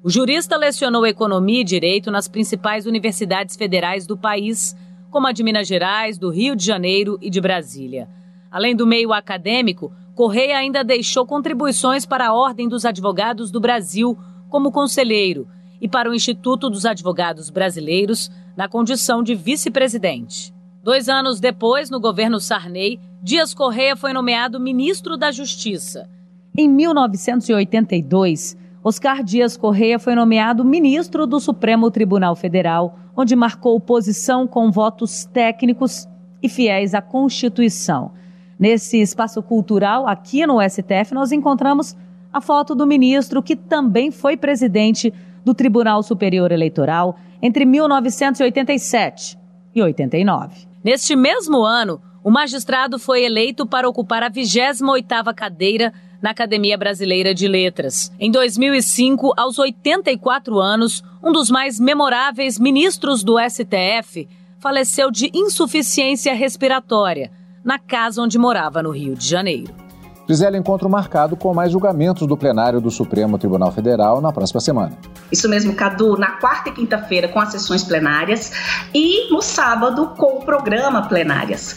O 0.03 0.09
jurista 0.09 0.57
lecionou 0.57 1.05
economia 1.05 1.61
e 1.61 1.63
direito 1.63 2.09
nas 2.09 2.27
principais 2.27 2.85
universidades 2.85 3.55
federais 3.55 4.07
do 4.07 4.17
país, 4.17 4.75
como 5.11 5.27
a 5.27 5.31
de 5.31 5.43
Minas 5.43 5.67
Gerais, 5.67 6.17
do 6.17 6.29
Rio 6.29 6.55
de 6.55 6.65
Janeiro 6.65 7.19
e 7.21 7.29
de 7.29 7.39
Brasília. 7.39 8.09
Além 8.49 8.75
do 8.75 8.87
meio 8.87 9.13
acadêmico, 9.13 9.91
Correia 10.15 10.57
ainda 10.57 10.83
deixou 10.83 11.25
contribuições 11.25 12.05
para 12.05 12.27
a 12.27 12.33
Ordem 12.33 12.67
dos 12.67 12.83
Advogados 12.83 13.51
do 13.51 13.59
Brasil 13.59 14.17
como 14.49 14.71
conselheiro 14.71 15.47
e 15.81 15.87
para 15.87 16.09
o 16.09 16.13
Instituto 16.13 16.69
dos 16.69 16.85
Advogados 16.85 17.49
Brasileiros, 17.49 18.29
na 18.55 18.67
condição 18.67 19.23
de 19.23 19.35
vice-presidente. 19.35 20.53
Dois 20.83 21.09
anos 21.09 21.39
depois, 21.39 21.89
no 21.89 21.99
governo 21.99 22.39
Sarney, 22.39 22.99
Dias 23.21 23.53
Correia 23.53 23.95
foi 23.95 24.13
nomeado 24.13 24.59
ministro 24.59 25.17
da 25.17 25.31
Justiça. 25.31 26.09
Em 26.57 26.67
1982, 26.67 28.57
Oscar 28.83 29.23
Dias 29.23 29.57
Correia 29.57 29.99
foi 29.99 30.15
nomeado 30.15 30.63
ministro 30.63 31.27
do 31.27 31.39
Supremo 31.39 31.91
Tribunal 31.91 32.35
Federal, 32.35 32.97
onde 33.15 33.35
marcou 33.35 33.79
posição 33.79 34.47
com 34.47 34.71
votos 34.71 35.25
técnicos 35.25 36.07
e 36.41 36.47
fiéis 36.47 36.93
à 36.93 37.01
Constituição. 37.01 38.11
Nesse 38.57 39.01
espaço 39.01 39.41
cultural, 39.43 40.07
aqui 40.07 40.45
no 40.45 40.61
STF, 40.61 41.13
nós 41.13 41.31
encontramos 41.31 41.95
a 42.31 42.39
foto 42.39 42.73
do 42.73 42.87
ministro 42.87 43.43
que 43.43 43.55
também 43.55 44.11
foi 44.11 44.37
presidente 44.37 45.13
do 45.43 45.53
Tribunal 45.53 46.03
Superior 46.03 46.51
Eleitoral 46.51 47.17
entre 47.41 47.65
1987 47.65 49.37
e 49.73 49.81
89. 49.81 50.67
Neste 50.83 51.15
mesmo 51.15 51.63
ano, 51.63 52.01
o 52.23 52.29
magistrado 52.29 52.99
foi 52.99 53.23
eleito 53.23 53.65
para 53.65 53.87
ocupar 53.87 54.23
a 54.23 54.29
28ª 54.29 55.33
cadeira 55.33 55.93
na 56.21 56.31
Academia 56.31 56.77
Brasileira 56.77 57.33
de 57.33 57.47
Letras. 57.47 58.11
Em 58.19 58.29
2005, 58.29 59.33
aos 59.37 59.57
84 59.57 60.59
anos, 60.59 61.03
um 61.23 61.31
dos 61.31 61.49
mais 61.49 61.79
memoráveis 61.79 62.59
ministros 62.59 63.23
do 63.23 63.37
STF 63.39 64.27
faleceu 64.59 65.09
de 65.09 65.31
insuficiência 65.33 66.33
respiratória 66.33 67.31
na 67.63 67.79
casa 67.79 68.21
onde 68.21 68.37
morava 68.37 68.83
no 68.83 68.91
Rio 68.91 69.15
de 69.15 69.25
Janeiro. 69.25 69.88
Gisele 70.29 70.59
encontro 70.59 70.87
marcado 70.87 71.35
com 71.35 71.51
mais 71.55 71.71
julgamentos 71.71 72.27
do 72.27 72.37
plenário 72.37 72.79
do 72.79 72.91
Supremo 72.91 73.39
Tribunal 73.39 73.71
Federal 73.71 74.21
na 74.21 74.31
próxima 74.31 74.61
semana. 74.61 74.95
Isso 75.31 75.49
mesmo, 75.49 75.73
Cadu, 75.73 76.15
na 76.17 76.33
quarta 76.33 76.69
e 76.69 76.71
quinta-feira 76.71 77.27
com 77.27 77.39
as 77.39 77.49
sessões 77.49 77.83
plenárias 77.83 78.51
e 78.93 79.31
no 79.33 79.41
sábado 79.41 80.09
com 80.15 80.37
o 80.37 80.45
programa 80.45 81.07
plenárias. 81.07 81.75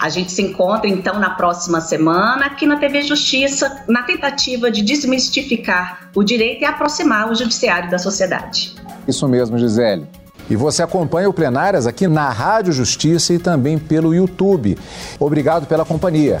A 0.00 0.08
gente 0.08 0.32
se 0.32 0.42
encontra 0.42 0.88
então 0.88 1.20
na 1.20 1.30
próxima 1.30 1.80
semana 1.80 2.46
aqui 2.46 2.66
na 2.66 2.76
TV 2.76 3.02
Justiça, 3.02 3.84
na 3.88 4.02
tentativa 4.02 4.68
de 4.68 4.82
desmistificar 4.82 6.10
o 6.12 6.24
direito 6.24 6.62
e 6.62 6.64
aproximar 6.64 7.30
o 7.30 7.36
judiciário 7.36 7.88
da 7.88 8.00
sociedade. 8.00 8.74
Isso 9.06 9.28
mesmo, 9.28 9.56
Gisele. 9.56 10.08
E 10.50 10.56
você 10.56 10.82
acompanha 10.82 11.30
o 11.30 11.32
Plenárias 11.32 11.86
aqui 11.86 12.08
na 12.08 12.28
Rádio 12.30 12.72
Justiça 12.72 13.32
e 13.32 13.38
também 13.38 13.78
pelo 13.78 14.12
YouTube. 14.12 14.76
Obrigado 15.20 15.66
pela 15.66 15.84
companhia. 15.84 16.40